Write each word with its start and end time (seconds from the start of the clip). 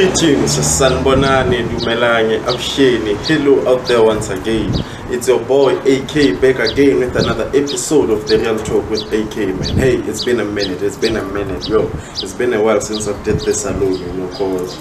Greetings, 0.00 0.56
Sanbonani, 0.56 1.68
Dumelange, 1.68 2.42
Absheni. 2.44 3.18
Hello 3.26 3.68
out 3.68 3.86
there 3.86 4.02
once 4.02 4.30
again. 4.30 4.72
It's 5.10 5.28
your 5.28 5.44
boy 5.44 5.74
Akay 5.80 6.40
back 6.40 6.58
again 6.70 7.00
with 7.00 7.14
another 7.16 7.48
episode 7.48 8.08
of 8.08 8.26
The 8.26 8.38
Real 8.38 8.58
Talk 8.60 8.88
with 8.88 9.02
Akay 9.10 9.48
man. 9.60 9.76
Hey, 9.76 9.96
it's 9.96 10.24
been 10.24 10.40
a 10.40 10.44
minute, 10.46 10.80
it's 10.80 10.96
been 10.96 11.18
a 11.18 11.22
minute, 11.22 11.68
yo. 11.68 11.90
It's 12.12 12.32
been 12.32 12.54
a 12.54 12.62
while 12.62 12.80
since 12.80 13.08
I've 13.08 13.22
did 13.24 13.40
this 13.40 13.66
alone, 13.66 14.00
you 14.00 14.12
know, 14.14 14.28
cause 14.28 14.80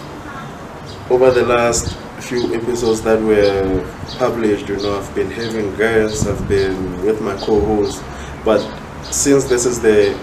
over 1.09 1.31
the 1.31 1.45
last 1.45 1.97
few 2.21 2.55
episodes 2.55 3.01
that 3.01 3.21
were 3.21 3.85
published, 4.19 4.69
you 4.69 4.77
know, 4.77 4.99
I've 4.99 5.13
been 5.13 5.31
having 5.31 5.75
guests, 5.75 6.27
I've 6.27 6.47
been 6.47 7.05
with 7.05 7.19
my 7.19 7.35
co-host, 7.35 8.01
but 8.45 8.61
since 9.11 9.49
this 9.49 9.65
is 9.65 9.81
the 9.81 10.17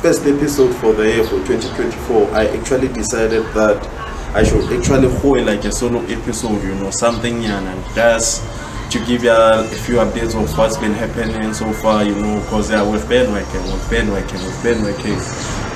first 0.00 0.24
episode 0.24 0.74
for 0.76 0.94
the 0.94 1.02
year 1.02 1.24
for 1.24 1.36
2024, 1.44 2.30
I 2.34 2.46
actually 2.56 2.88
decided 2.88 3.44
that 3.52 4.01
I 4.34 4.42
should 4.42 4.72
actually 4.72 5.08
hold 5.18 5.44
like 5.44 5.64
a 5.64 5.72
solo 5.72 6.00
episode, 6.06 6.62
you 6.62 6.74
know, 6.76 6.90
something 6.90 7.44
and 7.44 7.94
just 7.94 8.42
to 8.90 8.98
give 9.04 9.24
you 9.24 9.30
a 9.30 9.62
few 9.64 9.96
updates 9.96 10.34
of 10.34 10.56
what's 10.56 10.78
been 10.78 10.92
happening 10.92 11.52
so 11.52 11.70
far, 11.72 12.02
you 12.02 12.14
know, 12.14 12.40
because 12.40 12.70
yeah, 12.70 12.82
we've 12.82 13.06
been 13.08 13.30
working, 13.30 13.62
we've 13.64 13.90
been 13.90 14.10
working, 14.10 14.40
we've 14.40 14.62
been 14.62 14.82
working, 14.82 15.18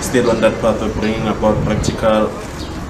still 0.01 0.31
on 0.31 0.41
that 0.41 0.59
path 0.63 0.81
of 0.81 0.95
bringing 0.95 1.27
about 1.29 1.63
practical 1.65 2.31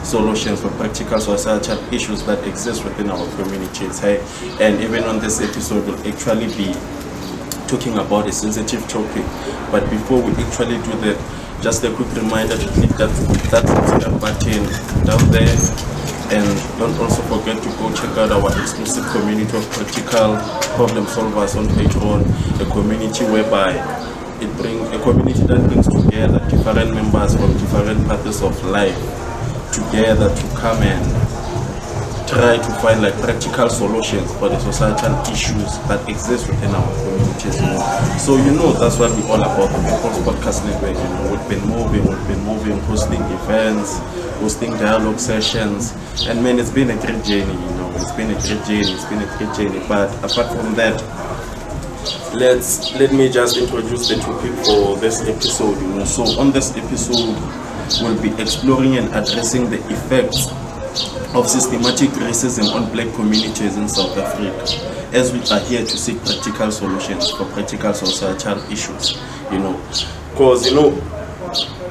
solutions 0.05 0.63
for 0.63 0.69
practical 0.71 1.19
societal 1.19 1.79
issues 1.93 2.23
that 2.27 2.47
exist 2.47 2.85
within 2.85 3.11
our 3.11 3.29
communities. 3.35 3.99
Hey, 3.99 4.25
and 4.61 4.81
even 4.81 5.03
on 5.05 5.19
this 5.19 5.41
episode, 5.41 5.85
we'll 5.85 6.07
actually 6.07 6.47
be 6.57 6.75
talking 7.67 7.99
about 7.99 8.29
a 8.29 8.33
sensitive 8.33 8.87
topic. 8.89 9.25
But 9.73 9.91
before 9.91 10.23
we 10.23 10.31
actually 10.45 10.77
do 10.83 10.93
that, 11.03 11.19
just 11.61 11.85
a 11.85 11.93
quick 11.95 12.13
reminder 12.15 12.57
to 12.57 12.69
click 12.75 12.91
that 13.01 13.11
that 13.51 13.67
subscribe 13.67 14.21
button 14.21 14.63
down 15.05 15.31
there. 15.31 15.57
And 16.27 16.47
don't 16.79 16.99
also 16.99 17.23
forget 17.31 17.63
to 17.63 17.69
go 17.79 17.93
check 17.95 18.11
out 18.19 18.33
our 18.33 18.51
exclusive 18.61 19.07
community 19.13 19.57
of 19.57 19.63
practical 19.71 20.37
problem 20.75 21.07
solvers 21.07 21.57
on 21.57 21.69
Patreon, 21.69 22.27
a 22.61 22.71
community 22.73 23.25
whereby 23.25 23.73
it 24.41 24.51
brings 24.57 24.91
a 24.91 24.99
community 25.03 25.47
that 25.47 25.63
brings 25.69 25.87
together 25.87 26.41
different 26.51 26.95
members 26.95 27.37
from 27.37 27.53
different 27.55 28.07
paths 28.09 28.43
of 28.43 28.65
life 28.65 28.99
together 29.73 30.35
to 30.35 30.57
come 30.57 30.83
and 30.83 31.36
try 32.27 32.57
to 32.57 32.71
find 32.83 33.03
like 33.03 33.15
practical 33.21 33.69
solutions 33.69 34.33
for 34.35 34.49
the 34.49 34.59
societal 34.59 35.15
issues 35.33 35.79
that 35.87 36.03
exist 36.09 36.49
within 36.49 36.75
our 36.75 36.93
communities. 36.95 37.57
So 38.23 38.37
you 38.37 38.53
know 38.53 38.73
that's 38.73 38.99
what 38.99 39.11
we're 39.13 39.31
all 39.31 39.41
about. 39.41 39.71
The 39.71 39.79
People's 39.87 40.19
Podcast 40.27 40.65
Network. 40.65 40.97
You 40.97 41.05
know, 41.05 41.31
we've 41.31 41.49
been 41.49 41.69
moving, 41.69 42.05
we've 42.05 42.29
been 42.29 42.45
moving, 42.45 42.79
hosting 42.81 43.23
events, 43.23 43.99
hosting 44.41 44.73
dialogue 44.73 45.21
sessions, 45.21 45.95
and 46.27 46.43
man, 46.43 46.59
it's 46.59 46.71
been 46.71 46.91
a 46.91 46.97
great 46.97 47.25
journey. 47.25 47.53
You 47.53 47.75
know, 47.79 47.93
it's 47.95 48.13
been 48.13 48.31
a 48.31 48.35
great 48.35 48.65
journey. 48.67 48.93
It's 48.93 49.05
been 49.05 49.23
a 49.23 49.39
great 49.39 49.55
journey. 49.55 49.87
But 49.89 50.11
apart 50.19 50.51
from 50.51 50.75
that, 50.75 51.01
let's 52.35 52.93
let 52.95 53.13
me 53.13 53.31
just 53.31 53.57
introduce 53.57 54.09
the 54.09 54.17
topic 54.17 54.53
for 54.65 54.97
this 54.97 55.23
episode. 55.23 55.81
You 55.81 55.89
know, 55.89 56.05
so 56.05 56.25
on 56.41 56.51
this 56.51 56.77
episode, 56.77 57.39
we'll 58.03 58.21
be 58.21 58.31
exploring 58.43 58.97
and 58.97 59.09
addressing 59.15 59.71
the 59.71 59.79
effects 59.93 60.49
of 61.37 61.47
systematic 61.47 62.09
racism 62.13 62.75
on 62.75 62.91
black 62.93 63.15
communities 63.15 63.77
in 63.77 63.87
South 63.87 64.17
Africa 64.17 64.65
as 65.15 65.35
we 65.35 65.41
are 65.55 65.61
here 65.61 65.85
to 65.85 65.99
seek 65.99 66.17
practical 66.25 66.73
solutions 66.73 67.31
for 67.31 67.45
practical 67.53 67.93
societal 67.93 68.59
issues 68.73 69.21
you 69.53 69.59
know. 69.59 69.79
Because 70.31 70.67
you 70.67 70.75
know 70.75 70.93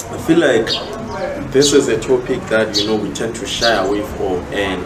I 0.10 0.18
feel 0.26 0.40
like 0.40 1.52
this 1.52 1.74
is 1.74 1.90
a 1.90 2.00
topic 2.00 2.42
that 2.50 2.76
you 2.76 2.88
know 2.88 2.96
we 2.96 3.12
tend 3.14 3.36
to 3.36 3.46
shy 3.46 3.72
away 3.86 4.02
from 4.02 4.42
and 4.52 4.84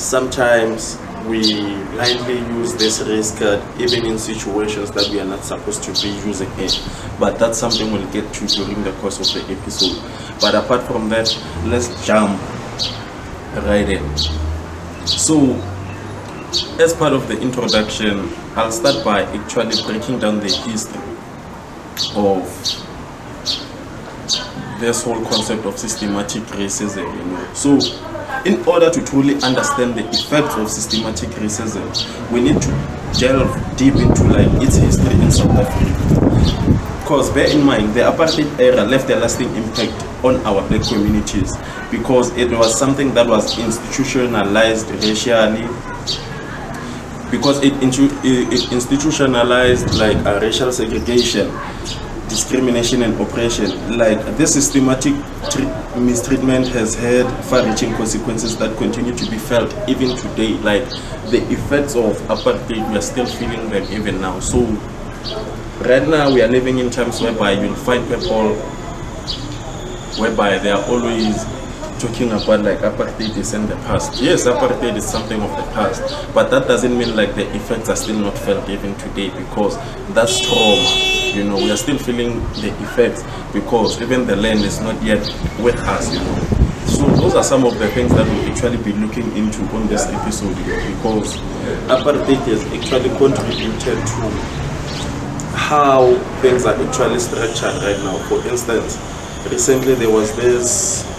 sometimes 0.00 0.98
we 1.26 1.52
blindly 1.92 2.38
use 2.58 2.74
this 2.74 3.00
race 3.02 3.38
card 3.38 3.62
even 3.80 4.04
in 4.04 4.18
situations 4.18 4.90
that 4.90 5.08
we 5.10 5.20
are 5.20 5.24
not 5.24 5.44
supposed 5.44 5.84
to 5.84 5.92
be 6.02 6.08
using 6.26 6.50
it. 6.58 6.82
But 7.20 7.38
that's 7.38 7.58
something 7.58 7.92
we'll 7.92 8.10
get 8.10 8.32
to 8.34 8.46
during 8.48 8.82
the 8.82 8.92
course 8.94 9.20
of 9.20 9.46
the 9.46 9.54
episode. 9.54 10.02
But 10.40 10.56
apart 10.56 10.82
from 10.88 11.08
that 11.10 11.32
let's 11.66 12.04
jump 12.04 12.40
right. 13.56 14.00
So, 15.06 15.54
as 16.80 16.94
part 16.94 17.12
of 17.12 17.28
the 17.28 17.40
introduction, 17.40 18.30
I'll 18.54 18.72
start 18.72 19.04
by 19.04 19.22
actually 19.22 19.82
breaking 19.82 20.20
down 20.20 20.40
the 20.40 20.52
history 20.52 21.00
of 22.16 22.44
this 24.80 25.02
whole 25.04 25.22
concept 25.26 25.66
of 25.66 25.78
systematic 25.78 26.42
racism. 26.44 27.04
You 27.16 27.24
know, 27.24 27.52
so 27.54 27.78
in 28.44 28.64
order 28.66 28.90
to 28.90 29.04
truly 29.04 29.34
understand 29.42 29.94
the 29.94 30.08
effects 30.08 30.56
of 30.56 30.70
systematic 30.70 31.30
racism, 31.30 31.84
we 32.30 32.40
need 32.40 32.60
to 32.62 32.70
delve 33.18 33.76
deep 33.76 33.94
into 33.96 34.24
like 34.24 34.48
its 34.62 34.76
history 34.76 35.12
in 35.12 35.30
South 35.30 35.50
Africa. 35.50 37.00
Because 37.00 37.30
bear 37.30 37.48
in 37.50 37.64
mind, 37.64 37.94
the 37.94 38.00
apartheid 38.00 38.58
era 38.60 38.84
left 38.84 39.10
a 39.10 39.16
lasting 39.16 39.54
impact 39.56 40.24
on 40.24 40.36
our 40.46 40.66
black 40.68 40.82
communities 40.86 41.52
because 41.90 42.36
it 42.36 42.50
was 42.50 42.78
something 42.78 43.14
that 43.14 43.26
was 43.26 43.58
institutionalized 43.58 44.90
racially. 45.04 45.66
Because 47.30 47.62
it, 47.62 47.72
it 47.82 48.72
institutionalized 48.72 49.94
like 49.94 50.16
a 50.26 50.40
racial 50.40 50.72
segregation 50.72 51.50
discrimination 52.30 53.02
and 53.02 53.20
oppression. 53.20 53.98
Like 53.98 54.18
this 54.38 54.54
systematic 54.54 55.14
mistreatment 55.96 56.68
has 56.68 56.94
had 56.94 57.26
far-reaching 57.46 57.92
consequences 57.94 58.56
that 58.58 58.76
continue 58.78 59.14
to 59.14 59.30
be 59.30 59.36
felt 59.36 59.74
even 59.88 60.16
today. 60.16 60.54
Like 60.62 60.88
the 61.30 61.42
effects 61.50 61.96
of 61.96 62.16
apartheid 62.28 62.88
we 62.90 62.96
are 62.96 63.02
still 63.02 63.26
feeling 63.26 63.68
them 63.68 63.84
even 63.92 64.20
now. 64.20 64.38
So 64.40 64.64
right 65.82 66.06
now 66.06 66.32
we 66.32 66.40
are 66.40 66.48
living 66.48 66.78
in 66.78 66.88
times 66.88 67.20
whereby 67.20 67.52
you'll 67.52 67.74
find 67.74 68.08
people 68.08 68.54
whereby 70.22 70.58
they 70.58 70.70
are 70.70 70.84
always 70.84 71.44
talking 72.00 72.32
about 72.32 72.60
like 72.60 72.78
apartheid 72.78 73.36
is 73.36 73.52
in 73.52 73.66
the 73.66 73.76
past. 73.86 74.20
Yes, 74.22 74.46
apartheid 74.46 74.96
is 74.96 75.04
something 75.06 75.40
of 75.42 75.50
the 75.50 75.62
past, 75.74 76.02
but 76.34 76.50
that 76.50 76.66
doesn't 76.66 76.96
mean 76.96 77.14
like 77.14 77.34
the 77.34 77.46
effects 77.54 77.90
are 77.90 77.96
still 77.96 78.18
not 78.18 78.36
felt 78.38 78.68
even 78.70 78.94
today 78.96 79.28
because 79.28 79.76
that's 80.14 80.40
trauma. 80.40 80.82
You 81.36 81.44
know, 81.44 81.56
we 81.56 81.70
are 81.70 81.76
still 81.76 81.98
feeling 81.98 82.40
the 82.62 82.72
effects 82.82 83.22
because 83.52 84.00
even 84.00 84.26
the 84.26 84.36
land 84.36 84.60
is 84.60 84.80
not 84.80 85.00
yet 85.02 85.20
with 85.60 85.76
us. 85.76 86.14
You 86.14 86.20
know, 86.20 86.38
so 86.86 87.06
those 87.20 87.34
are 87.34 87.44
some 87.44 87.64
of 87.64 87.78
the 87.78 87.88
things 87.88 88.10
that 88.14 88.26
we'll 88.26 88.50
actually 88.50 88.82
be 88.82 88.92
looking 88.98 89.36
into 89.36 89.62
on 89.76 89.86
this 89.86 90.06
episode 90.06 90.56
because 90.56 91.36
apartheid 91.92 92.40
has 92.48 92.64
actually 92.72 93.10
contributed 93.18 93.98
to 94.06 94.70
how 95.54 96.14
things 96.40 96.64
are 96.64 96.74
actually 96.74 97.18
structured 97.18 97.82
right 97.82 97.98
now. 98.02 98.16
For 98.28 98.44
instance, 98.48 98.96
recently 99.50 99.94
there 99.94 100.10
was 100.10 100.34
this 100.34 101.09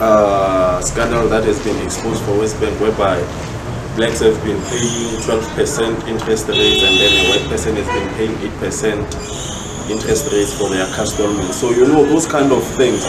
uh, 0.00 0.80
scandal 0.80 1.28
that 1.28 1.44
has 1.44 1.62
been 1.62 1.78
exposed 1.84 2.22
for 2.24 2.32
WesBank 2.32 2.80
whereby 2.80 3.18
blacks 3.96 4.20
have 4.20 4.34
been 4.42 4.58
paying 4.66 5.14
12% 5.22 6.08
interest 6.08 6.48
rates 6.48 6.82
and 6.82 6.94
then 6.98 7.12
a 7.14 7.30
white 7.30 7.46
person 7.48 7.76
has 7.76 7.86
been 7.86 8.08
paying 8.18 8.34
8% 8.58 9.90
interest 9.90 10.32
rates 10.32 10.52
for 10.56 10.68
their 10.68 10.86
custodian. 10.94 11.52
So 11.52 11.70
you 11.70 11.86
know 11.86 12.04
those 12.04 12.26
kind 12.26 12.50
of 12.50 12.64
things. 12.74 13.04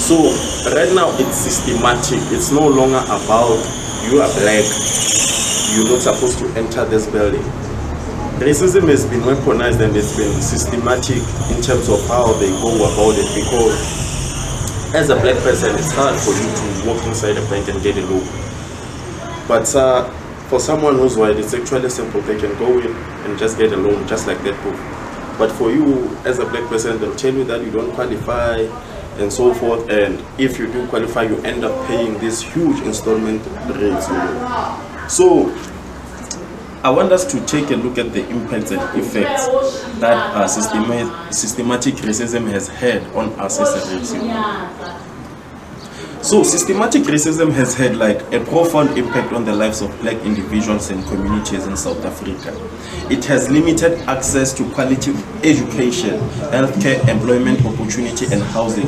So 0.00 0.32
right 0.72 0.92
now 0.94 1.12
it's 1.18 1.36
systematic. 1.36 2.20
It's 2.32 2.50
no 2.50 2.66
longer 2.66 3.04
about 3.04 3.60
you 4.08 4.22
are 4.22 4.32
black, 4.40 4.64
you're 5.76 5.92
not 5.92 6.00
supposed 6.00 6.38
to 6.40 6.48
enter 6.56 6.84
this 6.86 7.06
building. 7.06 7.44
Racism 8.40 8.88
has 8.88 9.04
been 9.04 9.20
weaponized 9.20 9.84
and 9.84 9.94
it's 9.94 10.16
been 10.16 10.32
systematic 10.40 11.20
in 11.52 11.60
terms 11.60 11.90
of 11.90 12.00
how 12.08 12.32
they 12.40 12.48
go 12.64 12.72
about 12.88 13.12
it 13.20 13.28
because 13.36 14.09
as 14.94 15.08
a 15.08 15.14
black 15.14 15.36
person 15.44 15.74
it's 15.76 15.92
hard 15.92 16.18
for 16.18 16.30
you 16.30 16.82
to 16.82 16.88
walk 16.88 17.06
inside 17.06 17.36
a 17.36 17.48
bank 17.48 17.68
and 17.68 17.80
get 17.82 17.96
a 17.96 18.04
loan. 18.06 18.26
But 19.46 19.72
uh, 19.74 20.10
for 20.48 20.58
someone 20.58 20.96
who's 20.96 21.16
white 21.16 21.36
it's 21.36 21.54
actually 21.54 21.90
simple. 21.90 22.20
They 22.22 22.38
can 22.38 22.58
go 22.58 22.78
in 22.78 22.94
and 23.24 23.38
just 23.38 23.56
get 23.56 23.72
a 23.72 23.76
loan 23.76 24.06
just 24.08 24.26
like 24.26 24.42
that 24.42 24.60
book. 24.64 24.74
But 25.38 25.52
for 25.52 25.70
you 25.70 26.08
as 26.24 26.38
a 26.40 26.44
black 26.44 26.68
person 26.68 27.00
they'll 27.00 27.14
tell 27.14 27.32
you 27.32 27.44
that 27.44 27.64
you 27.64 27.70
don't 27.70 27.92
qualify 27.92 28.66
and 29.18 29.32
so 29.32 29.54
forth 29.54 29.88
and 29.90 30.24
if 30.40 30.58
you 30.58 30.66
do 30.66 30.86
qualify 30.88 31.22
you 31.22 31.36
end 31.42 31.64
up 31.64 31.86
paying 31.86 32.18
these 32.18 32.40
huge 32.40 32.80
installment 32.80 33.44
rates. 33.76 34.06
So 35.12 35.54
I 36.82 36.88
want 36.88 37.12
us 37.12 37.30
to 37.32 37.44
take 37.44 37.70
a 37.70 37.76
look 37.76 37.98
at 37.98 38.12
the 38.14 38.26
impacts 38.30 38.70
and 38.70 38.80
effects 38.98 39.46
that 40.00 40.16
uh, 40.34 40.48
systematic, 40.48 41.96
racism 41.96 42.48
has 42.50 42.68
had 42.68 43.02
on 43.14 43.28
us 43.38 43.60
as 43.60 43.92
a 43.92 43.96
race. 43.98 44.12
So 46.22 46.42
systematic 46.42 47.04
racism 47.04 47.50
has 47.52 47.74
had 47.74 47.96
like 47.96 48.20
a 48.32 48.44
profound 48.44 48.98
impact 48.98 49.32
on 49.32 49.46
the 49.46 49.54
lives 49.54 49.80
of 49.80 49.90
black 50.00 50.16
individuals 50.18 50.90
and 50.90 51.02
communities 51.06 51.66
in 51.66 51.76
South 51.78 52.04
Africa. 52.04 52.52
It 53.10 53.24
has 53.24 53.48
limited 53.50 53.98
access 54.00 54.52
to 54.58 54.70
quality 54.72 55.12
education, 55.42 56.20
healthcare, 56.52 57.08
employment 57.08 57.64
opportunity 57.64 58.26
and 58.26 58.42
housing. 58.42 58.86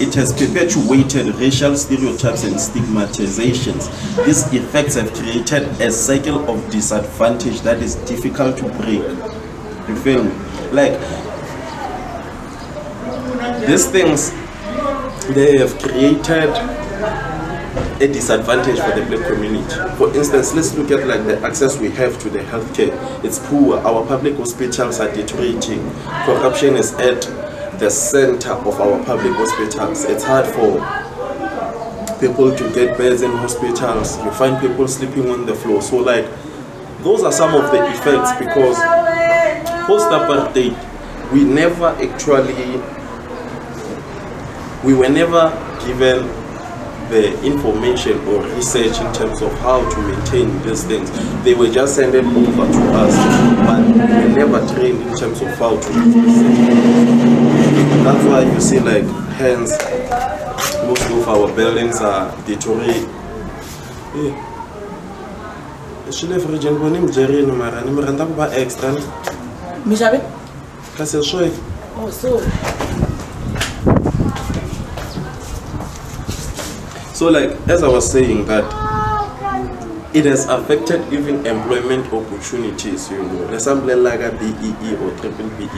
It 0.00 0.12
has 0.16 0.32
perpetuated 0.32 1.34
racial 1.36 1.76
stereotypes 1.76 2.42
and 2.42 2.56
stigmatizations. 2.56 3.88
These 4.26 4.52
effects 4.52 4.96
have 4.96 5.14
created 5.14 5.62
a 5.80 5.92
cycle 5.92 6.50
of 6.50 6.68
disadvantage 6.68 7.60
that 7.60 7.80
is 7.80 7.94
difficult 7.94 8.56
to 8.56 8.64
break. 8.64 9.02
You 9.88 9.96
feel 10.02 10.24
me? 10.24 10.32
Like 10.72 10.98
these 13.66 13.88
things 13.88 14.32
they 15.34 15.58
have 15.58 15.78
created 15.78 16.50
a 18.02 18.06
disadvantage 18.12 18.78
for 18.80 18.98
the 18.98 19.06
black 19.06 19.26
community. 19.28 19.74
For 19.96 20.14
instance, 20.14 20.54
let's 20.54 20.74
look 20.74 20.90
at 20.90 21.06
like 21.06 21.24
the 21.24 21.40
access 21.40 21.78
we 21.78 21.90
have 21.90 22.18
to 22.20 22.30
the 22.30 22.40
healthcare. 22.40 22.92
It's 23.24 23.38
poor. 23.38 23.78
Our 23.78 24.06
public 24.06 24.36
hospitals 24.36 25.00
are 25.00 25.12
deteriorating. 25.12 25.88
Corruption 26.24 26.74
is 26.74 26.92
at 26.94 27.22
the 27.78 27.90
center 27.90 28.52
of 28.52 28.80
our 28.80 29.04
public 29.04 29.32
hospitals. 29.34 30.04
It's 30.04 30.24
hard 30.24 30.46
for 30.46 30.80
people 32.20 32.54
to 32.56 32.72
get 32.74 32.96
beds 32.98 33.22
in 33.22 33.30
hospitals. 33.32 34.18
You 34.18 34.30
find 34.32 34.60
people 34.60 34.86
sleeping 34.88 35.30
on 35.30 35.46
the 35.46 35.54
floor. 35.54 35.80
So 35.82 35.98
like 35.98 36.26
those 37.02 37.22
are 37.24 37.32
some 37.32 37.54
of 37.54 37.70
the 37.72 37.84
effects 37.90 38.32
because 38.38 38.76
post 39.86 40.06
apartheid 40.10 40.76
we 41.32 41.44
never 41.44 41.86
actually 41.86 42.80
we 44.84 44.94
were 44.94 45.08
never 45.08 45.50
given 45.86 46.26
the 47.10 47.34
information 47.44 48.18
or 48.28 48.42
research 48.56 48.98
in 48.98 49.12
terms 49.12 49.42
of 49.42 49.52
how 49.60 49.78
to 49.90 49.98
maintain 50.08 50.48
these 50.62 50.84
things. 50.84 51.10
They 51.44 51.54
were 51.54 51.68
just 51.70 51.94
sent 51.94 52.14
over 52.14 52.72
to 52.72 52.82
us, 52.96 53.14
but 53.66 53.80
we 53.86 54.00
were 54.00 54.48
never 54.48 54.74
trained 54.74 55.02
in 55.02 55.16
terms 55.16 55.40
of 55.42 55.48
how 55.58 55.76
to 55.78 55.92
do 55.92 56.12
this. 56.12 56.42
That's 58.04 58.24
why 58.24 58.42
you 58.42 58.60
see 58.60 58.80
like 58.80 59.04
hence 59.36 59.70
most 60.86 61.04
of 61.10 61.28
our 61.28 61.54
buildings 61.54 62.00
are 62.00 62.30
deteriorated. 62.46 63.06
deteriorating. 63.06 63.22
Yeah. 64.14 64.52
Shile 66.12 66.38
region 66.52 66.78
bone 66.78 67.00
mjerini 67.00 67.52
mara 67.52 67.80
ni 67.80 67.90
mi 67.90 68.02
rhandza 68.02 68.26
ku 68.26 68.34
va 68.34 68.48
extra 68.56 68.92
mi 69.86 69.96
xave 69.96 70.20
kasi 70.98 71.22
swi 71.24 71.48
oh 71.96 72.10
so 72.10 72.36
So, 77.22 77.28
like 77.28 77.50
as 77.68 77.84
I 77.84 77.88
was 77.88 78.10
saying, 78.10 78.46
that 78.46 78.64
it 80.12 80.24
has 80.24 80.48
affected 80.48 81.12
even 81.12 81.46
employment 81.46 82.12
opportunities. 82.12 83.08
You 83.12 83.22
know, 83.22 83.46
there's 83.46 83.62
something 83.62 84.02
like 84.02 84.18
a 84.18 84.32
BEE 84.32 84.96
or 84.96 85.16
triple 85.18 85.48
BEE. 85.50 85.68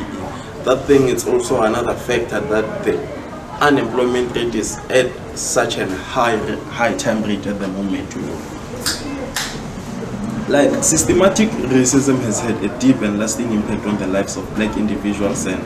That 0.64 0.84
thing 0.86 1.08
is 1.08 1.28
also 1.28 1.60
another 1.60 1.92
factor 1.94 2.40
that 2.40 2.84
the 2.86 2.98
unemployment 3.60 4.34
rate 4.34 4.54
is 4.54 4.78
at 4.88 5.12
such 5.36 5.76
a 5.76 5.86
high 5.86 6.38
high 6.70 6.96
time 6.96 7.22
rate 7.24 7.46
at 7.46 7.58
the 7.60 7.68
moment. 7.68 8.14
You 8.14 8.22
know, 8.22 8.40
like 10.48 10.82
systematic 10.82 11.50
racism 11.50 12.20
has 12.20 12.40
had 12.40 12.56
a 12.64 12.78
deep 12.78 13.02
and 13.02 13.18
lasting 13.18 13.52
impact 13.52 13.84
on 13.84 13.98
the 13.98 14.06
lives 14.06 14.38
of 14.38 14.48
black 14.54 14.78
individuals 14.78 15.44
and 15.44 15.62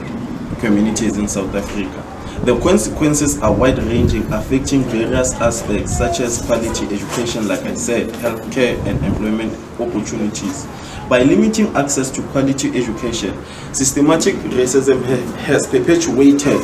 communities 0.59 1.19
in 1.19 1.29
South 1.29 1.55
Africa. 1.55 2.08
The 2.45 2.59
consequences 2.61 3.39
are 3.41 3.53
wide 3.53 3.79
ranging, 3.79 4.23
affecting 4.33 4.83
various 4.85 5.35
aspects 5.35 5.99
such 5.99 6.21
as 6.21 6.41
quality 6.43 6.87
education, 6.87 7.47
like 7.47 7.61
I 7.61 7.75
said, 7.75 8.09
healthcare, 8.09 8.79
and 8.87 9.05
employment 9.05 9.53
opportunities. 9.81 10.67
By 11.11 11.23
limiting 11.25 11.67
access 11.77 12.11
to 12.13 12.23
quality 12.29 12.69
education, 12.71 13.37
systematic 13.75 14.35
racism 14.55 15.03
has 15.47 15.67
perpetuated 15.67 16.61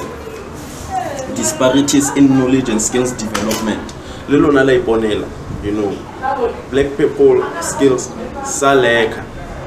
disparities 1.35 2.09
in 2.17 2.29
knowledge 2.29 2.69
and 2.69 2.81
skills 2.81 3.13
development. 3.13 3.93
La 4.29 4.37
you 5.65 5.73
know, 5.73 5.91
black 6.71 6.97
people 6.97 7.43
skills 7.61 8.09
saleka 8.45 9.23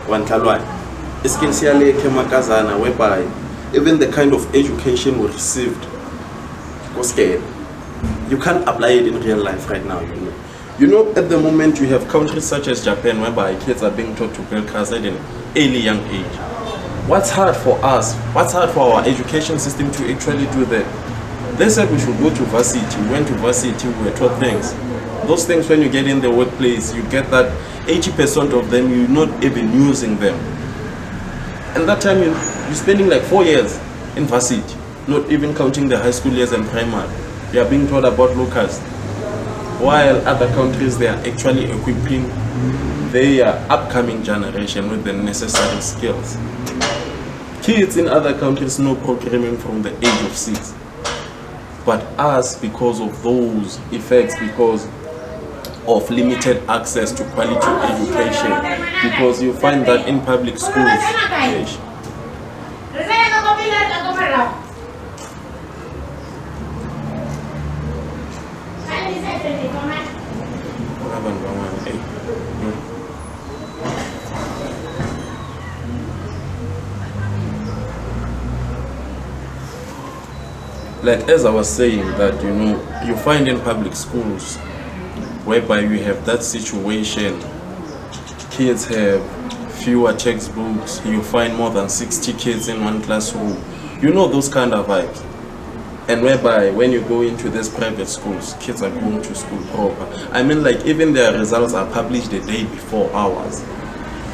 wantalwane. 0.08 0.66
Skills 1.28 1.62
yaleke 1.62 2.10
makazana 2.10 2.80
whereby 2.80 3.22
even 3.76 4.00
the 4.00 4.08
kind 4.08 4.34
of 4.34 4.56
education 4.56 5.20
we 5.20 5.28
received 5.28 5.86
scared. 7.04 7.44
You 8.30 8.38
can't 8.38 8.68
apply 8.68 8.90
it 8.90 9.08
in 9.08 9.22
real 9.22 9.38
life 9.38 9.70
right 9.70 9.86
now, 9.86 10.02
you 10.02 10.16
know. 10.16 10.34
You 10.80 10.88
know, 10.88 11.10
at 11.16 11.30
the 11.30 11.40
moment, 11.40 11.80
you 11.80 11.88
have 11.88 12.08
countries 12.08 12.46
such 12.46 12.68
as 12.68 12.84
Japan 12.84 13.20
whereby 13.22 13.56
kids 13.60 13.82
are 13.82 13.90
being 13.92 14.16
taught 14.16 14.36
to 14.36 14.42
build 14.44 14.68
cars 14.68 14.92
at 14.92 15.04
an 15.04 15.18
early 15.56 15.80
young 15.80 16.00
age. 16.10 16.36
What's 17.08 17.32
hard 17.32 17.56
for 17.56 17.84
us? 17.84 18.16
What's 18.36 18.54
hard 18.54 18.70
for 18.72 18.94
our 18.94 19.06
education 19.06 19.58
system 19.60 19.92
to 19.92 20.14
actually 20.14 20.46
do 20.52 20.66
that? 20.66 20.86
They 21.58 21.70
said 21.70 21.90
we 21.90 21.98
should 21.98 22.20
go 22.20 22.30
to 22.30 22.44
varsity. 22.44 23.02
We 23.02 23.10
went 23.10 23.28
to 23.30 23.34
varsity, 23.36 23.88
we 23.88 24.04
were 24.04 24.16
taught 24.16 24.40
things. 24.40 24.74
Those 25.26 25.46
things, 25.48 25.68
when 25.68 25.82
you 25.82 25.90
get 25.90 26.06
in 26.06 26.22
the 26.22 26.30
workplace, 26.30 26.94
you 26.94 27.02
get 27.10 27.32
that 27.32 27.52
80% 27.88 28.54
of 28.58 28.70
them, 28.70 28.92
you're 28.92 29.08
not 29.08 29.44
even 29.44 29.74
using 29.74 30.18
them. 30.20 30.36
And 31.76 31.90
that 31.90 32.02
time, 32.02 32.20
you, 32.20 32.30
you're 32.30 32.76
spending 32.76 33.08
like 33.10 33.24
four 33.24 33.44
years 33.44 33.78
in 34.16 34.26
varsity, 34.26 34.77
not 35.08 35.32
even 35.32 35.56
counting 35.56 35.88
the 35.88 35.98
high 35.98 36.12
school 36.12 36.34
years 36.34 36.52
and 36.52 36.66
primary. 36.68 37.10
You 37.54 37.62
are 37.62 37.70
being 37.70 37.88
taught 37.88 38.04
about 38.04 38.36
locals. 38.36 38.80
While 39.80 40.18
other 40.28 40.48
countries, 40.50 40.98
they 40.98 41.08
are 41.08 41.16
actually 41.26 41.72
equipping 41.72 42.28
their 43.12 43.48
upcoming 43.70 44.22
generation 44.24 44.90
with 44.90 45.06
the 45.06 45.14
necessary 45.14 45.80
skills. 45.82 46.38
Kids 47.62 47.96
in 47.96 48.08
other 48.08 48.38
countries 48.38 48.80
know 48.80 48.96
programming 48.96 49.58
from 49.58 49.82
the 49.82 49.96
age 49.98 50.26
of 50.26 50.36
six. 50.36 50.74
But 51.86 52.02
us, 52.20 52.60
because 52.60 53.00
of 53.00 53.24
those 53.24 53.80
effects, 53.94 54.38
because 54.38 54.86
of 55.88 56.10
limited 56.10 56.58
access 56.70 57.14
to 57.14 57.24
quality 57.32 57.66
education, 57.94 58.52
because 59.10 59.42
you 59.42 59.54
find 59.54 59.86
that 59.86 60.06
in 60.10 60.20
public 60.22 60.58
schools, 60.58 61.00
yes, 69.10 69.42
abantu 71.18 71.40
ban'wana, 71.44 71.88
eh, 71.88 71.94
mm. 72.64 72.74
like 81.04 81.30
as 81.30 81.46
I 81.46 81.50
was 81.52 81.70
saying 81.70 82.06
that 82.18 82.44
you 82.44 82.52
know 82.52 82.80
you 83.06 83.16
find 83.16 83.48
in 83.48 83.60
public 83.62 83.96
schools 83.96 84.58
whereby 85.46 85.80
you 85.80 86.00
have 86.04 86.26
that 86.26 86.44
situation 86.44 87.40
kids 88.52 88.86
have 88.86 89.22
fewer 89.74 90.12
textbooks 90.14 91.02
you 91.06 91.22
find 91.22 91.56
more 91.56 91.70
than 91.70 91.88
60 91.88 92.34
kids 92.34 92.68
in 92.68 92.84
one 92.84 93.02
classroom. 93.04 93.56
You 94.02 94.14
know 94.14 94.28
those 94.28 94.50
kind 94.50 94.74
of 94.74 94.88
vibes 94.88 95.27
and 96.10 96.22
whereby 96.22 96.70
when 96.72 96.92
you 96.92 97.02
go 97.02 97.22
into 97.22 97.50
these 97.50 97.70
private 97.70 98.08
schools 98.08 98.56
kids 98.60 98.82
are 98.82 98.92
going 98.92 99.22
to 99.22 99.36
school 99.36 99.62
proper 99.68 100.30
i 100.32 100.42
mean 100.42 100.64
like 100.64 100.86
even 100.86 101.14
their 101.14 101.38
results 101.38 101.74
are 101.74 101.90
published 101.92 102.32
the 102.32 102.40
day 102.42 102.64
before 102.66 103.12
ours 103.14 103.64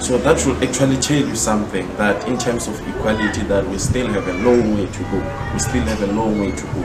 so 0.03 0.17
that 0.17 0.37
should 0.37 0.61
actually 0.61 0.97
tell 0.97 1.17
you 1.25 1.33
something 1.33 1.87
that 1.95 2.27
in 2.27 2.37
terms 2.37 2.67
of 2.67 2.77
equality 2.89 3.41
that 3.43 3.65
we 3.65 3.77
still 3.77 4.05
have 4.09 4.27
a 4.27 4.33
long 4.33 4.75
way 4.75 4.85
to 4.85 5.03
go. 5.03 5.17
We 5.53 5.59
still 5.59 5.81
have 5.83 6.01
a 6.01 6.07
long 6.07 6.41
way 6.41 6.51
to 6.51 6.63
go. 6.63 6.83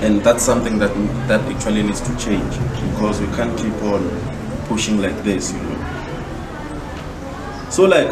And 0.00 0.22
that's 0.22 0.42
something 0.42 0.78
that 0.78 0.88
that 1.28 1.42
actually 1.52 1.82
needs 1.82 2.00
to 2.00 2.16
change 2.16 2.54
because 2.88 3.20
we 3.20 3.26
can't 3.36 3.54
keep 3.58 3.74
on 3.82 4.08
pushing 4.68 5.02
like 5.02 5.22
this, 5.22 5.52
you 5.52 5.58
know. 5.60 5.78
So 7.68 7.84
like 7.84 8.08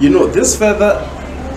you 0.00 0.10
know, 0.10 0.26
this 0.26 0.58
further 0.58 1.08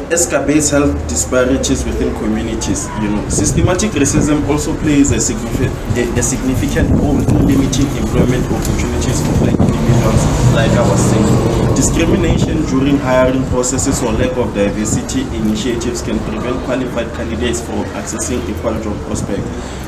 escalates 0.10 0.72
health 0.72 0.94
disparities 1.08 1.86
within 1.86 2.14
communities. 2.18 2.90
You 3.02 3.10
know, 3.14 3.30
systematic 3.30 3.92
racism 3.92 4.48
also 4.50 4.76
plays 4.82 5.12
a 5.12 5.22
significant 5.22 5.74
a, 5.98 6.04
a 6.18 6.24
significant 6.24 6.90
role 6.98 7.18
in 7.22 7.46
limiting 7.46 7.86
employment 7.98 8.44
opportunities 8.50 9.22
for 9.22 9.34
black 9.46 9.58
individuals, 9.58 10.22
like 10.58 10.72
I 10.74 10.84
was 10.90 11.00
saying. 11.00 11.76
Discrimination 11.76 12.66
during 12.66 12.98
hiring 12.98 13.46
processes 13.50 14.02
or 14.04 14.12
lack 14.14 14.36
of 14.36 14.54
diversity 14.54 15.22
initiatives 15.38 16.02
can 16.02 16.18
prevent 16.26 16.58
qualified 16.66 17.14
candidates 17.14 17.62
from 17.62 17.86
accessing 17.94 18.42
equal 18.50 18.76
job 18.82 18.98
prospects, 19.06 19.46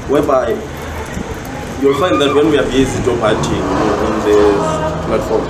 whereby 0.08 0.50
you'll 1.82 1.98
find 2.00 2.22
that 2.22 2.34
when 2.34 2.50
we 2.50 2.60
are 2.60 2.70
busy 2.70 3.04
job 3.04 3.20
hunting 3.20 3.66
on 4.06 4.13
this 4.24 4.54
platform, 5.10 5.44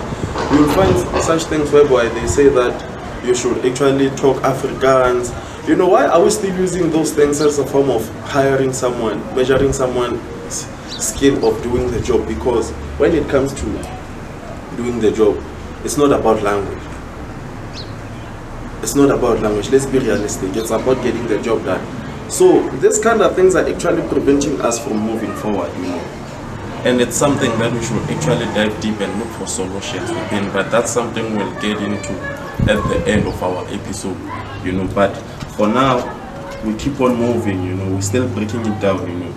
you'll 0.55 0.71
find 0.73 0.95
such 1.21 1.43
things 1.43 1.69
whereby 1.71 2.07
they 2.07 2.25
say 2.25 2.47
that 2.47 2.90
you 3.23 3.35
should 3.35 3.65
actually 3.65 4.09
talk 4.11 4.37
Afrikaans, 4.43 5.31
You 5.67 5.75
know, 5.75 5.87
why 5.87 6.07
are 6.07 6.23
we 6.23 6.31
still 6.31 6.57
using 6.57 6.89
those 6.89 7.13
things 7.13 7.39
as 7.39 7.59
a 7.59 7.65
form 7.65 7.91
of 7.91 8.09
hiring 8.25 8.73
someone, 8.73 9.19
measuring 9.35 9.73
someone's 9.73 10.19
skill 10.89 11.45
of 11.47 11.61
doing 11.61 11.91
the 11.91 12.01
job? 12.01 12.27
Because 12.27 12.71
when 12.97 13.13
it 13.13 13.29
comes 13.29 13.53
to 13.53 13.65
doing 14.75 14.99
the 14.99 15.11
job, 15.11 15.37
it's 15.85 15.97
not 15.97 16.11
about 16.11 16.41
language. 16.41 16.81
It's 18.81 18.95
not 18.95 19.11
about 19.11 19.39
language. 19.43 19.69
Let's 19.69 19.85
be 19.85 19.99
realistic. 19.99 20.55
It's 20.55 20.71
about 20.71 21.03
getting 21.03 21.27
the 21.27 21.39
job 21.39 21.63
done. 21.63 21.85
So 22.31 22.67
this 22.79 22.99
kind 23.01 23.21
of 23.21 23.35
things 23.35 23.53
are 23.55 23.67
actually 23.67 24.01
preventing 24.09 24.59
us 24.61 24.83
from 24.83 24.97
moving 24.97 25.31
forward, 25.35 25.71
you 25.77 25.89
know. 25.89 25.99
And 26.85 26.99
it's 26.99 27.15
something 27.15 27.51
that 27.59 27.71
we 27.71 27.83
should 27.83 28.01
actually 28.09 28.45
dive 28.55 28.81
deep 28.81 28.99
and 28.99 29.19
look 29.19 29.29
for 29.37 29.45
solutions 29.45 30.09
within. 30.09 30.51
But 30.51 30.71
that's 30.71 30.89
something 30.89 31.37
we'll 31.37 31.53
get 31.61 31.77
into 31.77 32.40
at 32.69 32.81
the 32.87 33.03
end 33.07 33.27
of 33.27 33.41
our 33.43 33.65
episode, 33.67 34.17
you 34.63 34.71
know. 34.71 34.87
But 34.93 35.15
for 35.57 35.67
now, 35.67 36.17
we 36.63 36.73
keep 36.75 36.99
on 37.01 37.15
moving, 37.15 37.63
you 37.63 37.75
know. 37.75 37.95
We're 37.95 38.01
still 38.01 38.27
breaking 38.29 38.65
it 38.65 38.79
down, 38.81 39.07
you 39.07 39.17
know. 39.17 39.33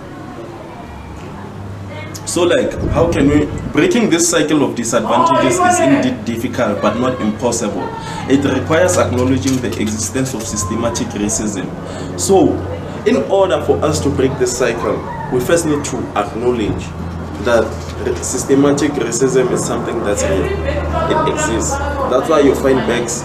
So, 2.26 2.42
like, 2.42 2.72
how 2.90 3.12
can 3.12 3.28
we 3.28 3.46
breaking 3.72 4.10
this 4.10 4.28
cycle 4.28 4.64
of 4.64 4.74
disadvantages 4.74 5.58
is 5.58 5.80
indeed 5.80 6.24
difficult 6.24 6.80
but 6.80 6.98
not 6.98 7.20
impossible. 7.20 7.86
It 8.28 8.44
requires 8.44 8.96
acknowledging 8.96 9.56
the 9.58 9.68
existence 9.80 10.34
of 10.34 10.42
systematic 10.42 11.08
racism. 11.08 11.68
So, 12.18 12.54
in 13.06 13.16
order 13.30 13.62
for 13.64 13.76
us 13.84 14.00
to 14.00 14.08
break 14.10 14.36
this 14.38 14.56
cycle, 14.56 14.96
we 15.32 15.40
first 15.40 15.66
need 15.66 15.84
to 15.84 15.98
acknowledge 16.16 16.84
that 17.44 17.64
systematic 18.22 18.92
racism 18.92 19.50
is 19.52 19.64
something 19.64 19.98
that's 20.04 20.22
real. 20.22 20.44
It 20.44 21.32
exists. 21.32 21.72
That's 22.10 22.28
why 22.28 22.40
you 22.40 22.54
find 22.54 22.78
banks 22.86 23.22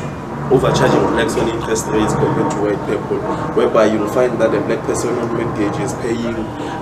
overcharging 0.51 1.13
blacks 1.13 1.35
on 1.35 1.47
interest 1.47 1.85
rates 1.87 2.13
compared 2.13 2.51
to 2.51 2.57
white 2.61 2.89
people, 2.89 3.19
whereby 3.55 3.85
you'll 3.85 4.09
find 4.09 4.39
that 4.41 4.53
a 4.53 4.61
black 4.61 4.83
person 4.85 5.09
on 5.19 5.33
mortgage 5.35 5.79
is 5.79 5.93
paying 5.95 6.35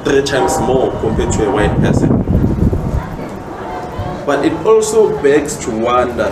three 0.03 0.23
times 0.23 0.57
more 0.59 0.91
compared 1.01 1.31
to 1.33 1.47
a 1.47 1.51
white 1.51 1.75
person. 1.79 2.09
But 4.25 4.45
it 4.45 4.53
also 4.65 5.21
begs 5.21 5.57
to 5.65 5.71
wonder, 5.71 6.31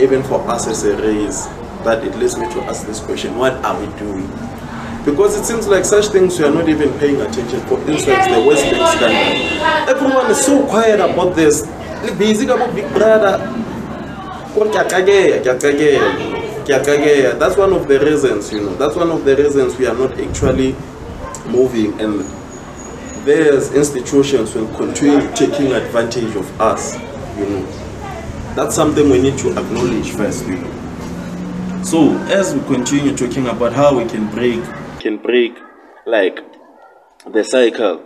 even 0.00 0.22
for 0.24 0.40
us 0.48 0.66
as 0.66 0.84
a 0.84 0.96
race, 0.96 1.46
that 1.84 2.04
it 2.04 2.16
leads 2.16 2.36
me 2.36 2.50
to 2.52 2.62
ask 2.64 2.86
this 2.86 3.00
question 3.00 3.36
what 3.38 3.52
are 3.64 3.78
we 3.78 3.86
doing? 3.98 4.47
Because 5.04 5.38
it 5.38 5.44
seems 5.44 5.66
like 5.66 5.84
such 5.84 6.06
things 6.08 6.38
we 6.38 6.44
are 6.44 6.52
not 6.52 6.68
even 6.68 6.92
paying 6.98 7.20
attention. 7.20 7.60
For 7.60 7.78
instance, 7.88 8.26
the 8.26 8.40
WesBank 8.44 8.86
scandal. 8.96 9.88
Everyone 9.88 10.30
is 10.30 10.44
so 10.44 10.66
quiet 10.66 11.00
about 11.00 11.34
this. 11.34 11.66
Busy 12.18 12.44
about 12.46 12.74
Big 12.74 12.88
Brother. 12.92 13.38
That's 17.38 17.56
one 17.56 17.72
of 17.72 17.88
the 17.88 17.98
reasons, 18.00 18.52
you 18.52 18.60
know. 18.60 18.74
That's 18.74 18.96
one 18.96 19.10
of 19.10 19.24
the 19.24 19.36
reasons 19.36 19.76
we 19.78 19.86
are 19.86 19.94
not 19.96 20.18
actually 20.20 20.74
moving 21.48 21.98
and 22.00 22.24
there's 23.24 23.72
institutions 23.74 24.54
will 24.54 24.68
continue 24.76 25.20
taking 25.34 25.72
advantage 25.72 26.34
of 26.36 26.60
us, 26.60 26.98
you 27.38 27.46
know. 27.46 27.66
That's 28.54 28.74
something 28.74 29.08
we 29.10 29.20
need 29.20 29.38
to 29.38 29.50
acknowledge 29.50 30.10
first, 30.12 30.46
you 30.46 30.56
know. 30.56 31.82
So 31.84 32.16
as 32.28 32.54
we 32.54 32.60
continue 32.62 33.16
talking 33.16 33.46
about 33.46 33.72
how 33.72 33.96
we 33.96 34.04
can 34.06 34.28
break 34.30 34.62
can 35.08 35.16
break 35.16 35.56
like 36.04 36.38
the 37.32 37.42
cycle. 37.42 38.04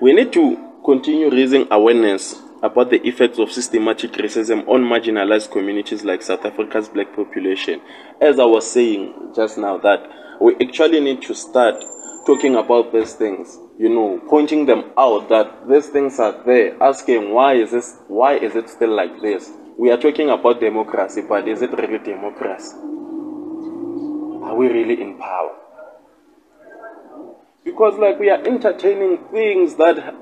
We 0.00 0.14
need 0.14 0.32
to 0.32 0.56
continue 0.82 1.30
raising 1.30 1.66
awareness 1.70 2.40
about 2.62 2.88
the 2.88 3.06
effects 3.06 3.38
of 3.38 3.52
systematic 3.52 4.12
racism 4.12 4.66
on 4.66 4.82
marginalized 4.82 5.50
communities 5.50 6.04
like 6.04 6.22
South 6.22 6.46
Africa's 6.46 6.88
black 6.88 7.14
population. 7.14 7.82
As 8.20 8.38
I 8.38 8.46
was 8.46 8.70
saying 8.70 9.32
just 9.36 9.58
now, 9.58 9.76
that 9.78 10.10
we 10.40 10.54
actually 10.56 11.00
need 11.00 11.20
to 11.22 11.34
start 11.34 11.84
talking 12.24 12.56
about 12.56 12.92
these 12.92 13.12
things, 13.12 13.58
you 13.78 13.90
know, 13.90 14.22
pointing 14.30 14.64
them 14.64 14.90
out 14.96 15.28
that 15.28 15.68
these 15.68 15.88
things 15.88 16.18
are 16.18 16.42
there, 16.46 16.82
asking 16.82 17.30
why 17.34 17.54
is 17.54 17.72
this 17.72 17.98
why 18.08 18.36
is 18.36 18.56
it 18.56 18.70
still 18.70 18.94
like 18.94 19.20
this? 19.20 19.50
We 19.76 19.90
are 19.90 19.98
talking 19.98 20.30
about 20.30 20.60
democracy, 20.60 21.22
but 21.28 21.46
is 21.46 21.60
it 21.60 21.72
really 21.72 21.98
democracy? 21.98 22.91
Are 24.52 24.56
we 24.56 24.68
really 24.68 25.00
in 25.00 25.16
power? 25.16 25.56
Because 27.64 27.98
like 27.98 28.18
we 28.18 28.28
are 28.28 28.46
entertaining 28.46 29.16
things 29.30 29.76
that 29.76 30.14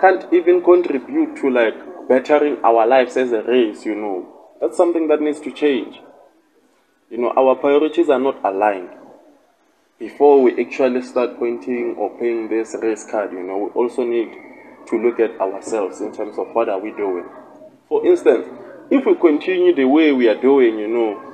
can't 0.00 0.26
even 0.32 0.64
contribute 0.64 1.36
to 1.36 1.50
like 1.50 2.08
bettering 2.08 2.58
our 2.64 2.84
lives 2.88 3.16
as 3.16 3.30
a 3.30 3.44
race, 3.44 3.86
you 3.86 3.94
know. 3.94 4.26
That's 4.60 4.76
something 4.76 5.06
that 5.06 5.20
needs 5.20 5.38
to 5.42 5.52
change. 5.52 6.00
You 7.08 7.18
know, 7.18 7.32
our 7.36 7.54
priorities 7.54 8.08
are 8.08 8.18
not 8.18 8.44
aligned. 8.44 8.90
Before 10.00 10.42
we 10.42 10.60
actually 10.60 11.02
start 11.02 11.38
pointing 11.38 11.94
or 11.96 12.18
playing 12.18 12.48
this 12.48 12.74
race 12.82 13.08
card, 13.08 13.30
you 13.30 13.44
know, 13.44 13.58
we 13.58 13.70
also 13.80 14.02
need 14.02 14.32
to 14.88 15.00
look 15.00 15.20
at 15.20 15.40
ourselves 15.40 16.00
in 16.00 16.12
terms 16.12 16.36
of 16.36 16.48
what 16.52 16.68
are 16.68 16.80
we 16.80 16.90
doing. 16.90 17.26
For 17.88 18.04
instance, 18.04 18.48
if 18.90 19.06
we 19.06 19.14
continue 19.14 19.72
the 19.72 19.84
way 19.84 20.10
we 20.10 20.26
are 20.28 20.40
doing, 20.40 20.80
you 20.80 20.88
know, 20.88 21.25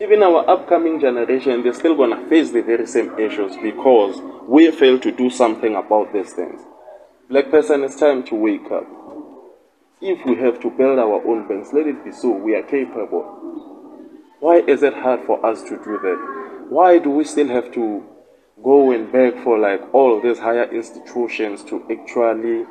even 0.00 0.22
our 0.22 0.48
upcoming 0.48 1.00
generation, 1.00 1.62
they're 1.62 1.72
still 1.72 1.94
going 1.94 2.10
to 2.10 2.28
face 2.28 2.50
the 2.50 2.62
very 2.62 2.86
same 2.86 3.16
issues 3.18 3.56
because 3.62 4.20
we 4.48 4.70
fail 4.70 4.98
to 4.98 5.12
do 5.12 5.30
something 5.30 5.76
about 5.76 6.12
these 6.12 6.32
things. 6.32 6.60
Black 7.28 7.50
person, 7.50 7.84
it's 7.84 7.96
time 7.96 8.22
to 8.24 8.34
wake 8.34 8.70
up. 8.70 8.86
If 10.00 10.26
we 10.26 10.34
have 10.36 10.60
to 10.60 10.70
build 10.70 10.98
our 10.98 11.24
own 11.26 11.48
banks, 11.48 11.72
let 11.72 11.86
it 11.86 12.04
be 12.04 12.12
so. 12.12 12.30
We 12.30 12.54
are 12.54 12.62
capable. 12.62 13.22
Why 14.40 14.56
is 14.56 14.82
it 14.82 14.94
hard 14.94 15.24
for 15.24 15.44
us 15.46 15.62
to 15.62 15.70
do 15.70 15.98
that? 16.02 16.66
Why 16.68 16.98
do 16.98 17.10
we 17.10 17.24
still 17.24 17.48
have 17.48 17.72
to 17.72 18.04
go 18.62 18.90
and 18.90 19.10
beg 19.10 19.42
for 19.42 19.58
like 19.58 19.94
all 19.94 20.20
these 20.20 20.38
higher 20.38 20.70
institutions 20.70 21.62
to 21.64 21.82
actually 21.90 22.66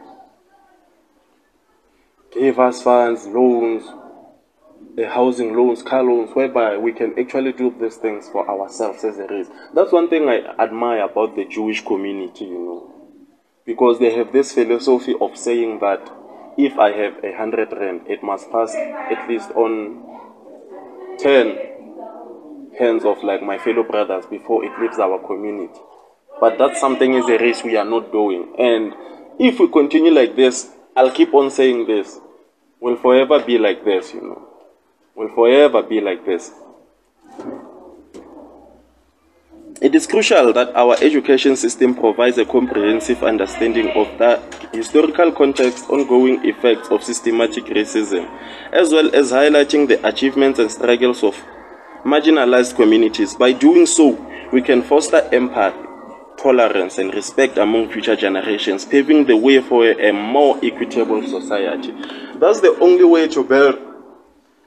give 2.34 2.60
us 2.60 2.84
funds, 2.84 3.26
loans, 3.26 3.84
housing 5.02 5.56
loans, 5.56 5.82
car 5.82 6.04
loans, 6.04 6.32
whereby 6.34 6.78
we 6.78 6.92
can 6.92 7.18
actually 7.18 7.52
do 7.52 7.74
these 7.80 7.96
things 7.98 8.30
for 8.30 8.48
ourselves 8.48 9.04
as 9.04 9.18
a 9.18 9.28
race. 9.28 9.48
That's 9.74 9.92
one 9.92 10.10
thing 10.10 10.30
I 10.30 10.42
admire 10.60 11.04
about 11.06 11.36
the 11.36 11.46
Jewish 11.46 11.84
community, 11.84 12.46
you 12.46 12.60
know, 12.60 12.94
because 13.66 14.00
they 14.00 14.14
have 14.16 14.32
this 14.32 14.54
philosophy 14.54 15.16
of 15.20 15.36
saying 15.36 15.80
that 15.80 16.12
if 16.58 16.78
I 16.78 16.92
have 16.92 17.24
a 17.24 17.36
hundred 17.36 17.72
rand, 17.72 18.02
it 18.08 18.22
must 18.24 18.52
pass 18.52 18.76
at 18.76 19.28
least 19.28 19.50
on 19.52 20.06
ten 21.18 21.58
hands 22.78 23.04
of 23.06 23.24
like 23.24 23.42
my 23.42 23.58
fellow 23.58 23.84
brothers 23.84 24.26
before 24.28 24.64
it 24.64 24.80
leaves 24.80 25.00
our 25.00 25.18
community. 25.26 25.80
But 26.40 26.58
that's 26.60 26.80
something 26.80 27.16
as 27.16 27.26
a 27.26 27.38
race 27.38 27.64
we 27.64 27.78
are 27.78 27.86
not 27.86 28.12
doing. 28.12 28.54
And 28.60 28.94
if 29.40 29.60
we 29.60 29.68
continue 29.70 30.12
like 30.12 30.36
this, 30.36 30.70
I'll 30.96 31.12
keep 31.12 31.34
on 31.34 31.50
saying 31.50 31.88
this. 31.88 32.20
We'll 32.80 32.98
forever 32.98 33.40
be 33.40 33.58
like 33.58 33.84
this, 33.86 34.14
you 34.14 34.22
know 34.22 34.53
will 35.16 35.30
forever 35.36 35.84
be 35.84 36.02
like 36.02 36.26
this. 36.26 36.52
It 39.82 39.96
is 39.96 40.08
crucial 40.08 40.54
that 40.54 40.74
our 40.76 40.96
education 41.02 41.58
system 41.58 41.94
provides 41.94 42.38
a 42.38 42.46
comprehensive 42.46 43.22
understanding 43.22 43.90
of 43.90 44.08
the 44.18 44.42
historical 44.72 45.32
context, 45.34 45.90
ongoing 45.90 46.46
effects 46.46 46.88
of 46.90 47.04
systematic 47.04 47.66
racism, 47.66 48.30
as 48.72 48.94
well 48.94 49.14
as 49.14 49.32
highlighting 49.32 49.90
the 49.90 50.06
achievements 50.08 50.60
and 50.60 50.72
struggles 50.72 51.22
of 51.22 51.36
marginalized 52.06 52.76
communities. 52.78 53.36
By 53.36 53.52
doing 53.52 53.86
so, 53.86 54.12
we 54.54 54.62
can 54.62 54.84
foster 54.84 55.18
empathy, 55.34 55.86
tolerance, 56.38 56.98
and 56.98 57.14
respect 57.14 57.58
among 57.58 57.90
future 57.90 58.16
generations, 58.16 58.86
paving 58.86 59.26
the 59.26 59.36
way 59.36 59.60
for 59.60 59.86
a 59.86 60.14
more 60.14 60.58
equitable 60.64 61.28
society. 61.28 61.92
That's 62.36 62.62
the 62.62 62.78
only 62.80 63.04
way 63.04 63.28
to 63.28 63.44
build 63.44 63.93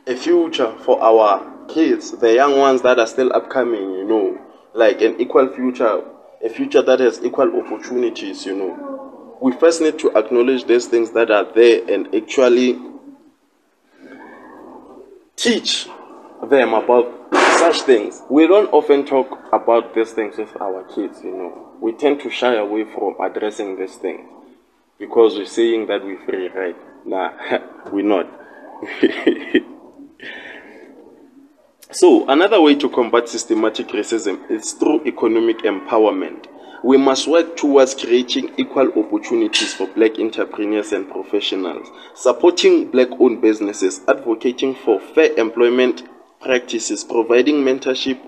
a 0.07 0.15
future 0.17 0.73
for 0.85 1.03
our 1.03 1.67
kids, 1.67 2.13
the 2.13 2.35
young 2.35 2.57
ones 2.59 2.83
that 2.83 2.99
are 2.99 3.07
still 3.07 3.33
upcoming, 3.35 3.83
you 3.93 4.05
know, 4.05 4.39
like 4.73 5.01
an 5.01 5.21
equal 5.21 5.49
future, 5.49 6.03
a 6.45 6.49
future 6.49 6.83
that 6.83 7.01
has 7.01 7.23
equal 7.25 7.61
opportunities, 7.61 8.47
you 8.47 8.55
know. 8.55 9.39
We 9.41 9.53
first 9.53 9.81
need 9.81 9.99
to 9.99 10.17
acknowledge 10.17 10.65
these 10.67 10.87
things 10.87 11.11
that 11.13 11.31
are 11.31 11.45
there 11.53 11.83
and 11.93 12.15
actually 12.15 12.79
teach 15.35 15.89
them 16.49 16.73
about 16.75 17.13
such 17.59 17.83
things. 17.83 18.23
We 18.31 18.47
don't 18.47 18.73
often 18.73 19.05
talk 19.05 19.53
about 19.53 19.95
these 19.95 20.13
things 20.13 20.39
with 20.39 20.55
our 20.61 20.85
kids, 20.85 21.23
you 21.25 21.33
know. 21.33 21.73
We 21.81 21.93
tend 21.93 22.21
to 22.21 22.31
shy 22.31 22.55
away 22.55 22.85
from 22.85 23.17
addressing 23.21 23.77
these 23.79 23.97
things 23.97 24.29
because 24.99 25.35
we're 25.35 25.47
saying 25.47 25.89
that 25.89 26.05
we're 26.05 26.25
free, 26.25 26.49
right? 26.49 26.77
Nah, 27.07 27.33
we're 27.93 28.05
not. 28.05 28.31
So, 31.93 32.29
another 32.29 32.61
way 32.61 32.75
to 32.75 32.89
combat 32.89 33.29
systematic 33.29 33.89
racism 33.89 34.51
is 34.51 34.73
through 34.73 35.07
economic 35.07 35.59
empowerment. 35.59 36.47
We 36.83 36.97
must 36.97 37.29
work 37.29 37.57
towards 37.57 37.95
creating 37.95 38.55
equal 38.57 38.91
opportunities 38.99 39.73
for 39.73 39.87
black 39.87 40.19
entrepreneurs 40.19 40.91
and 40.91 41.09
professionals, 41.09 41.89
supporting 42.15 42.91
black 42.91 43.09
owned 43.21 43.41
businesses, 43.41 44.01
advocating 44.09 44.75
for 44.75 44.99
fair 44.99 45.33
employment 45.39 46.03
practices, 46.41 47.05
providing 47.05 47.57
mentorship 47.57 48.21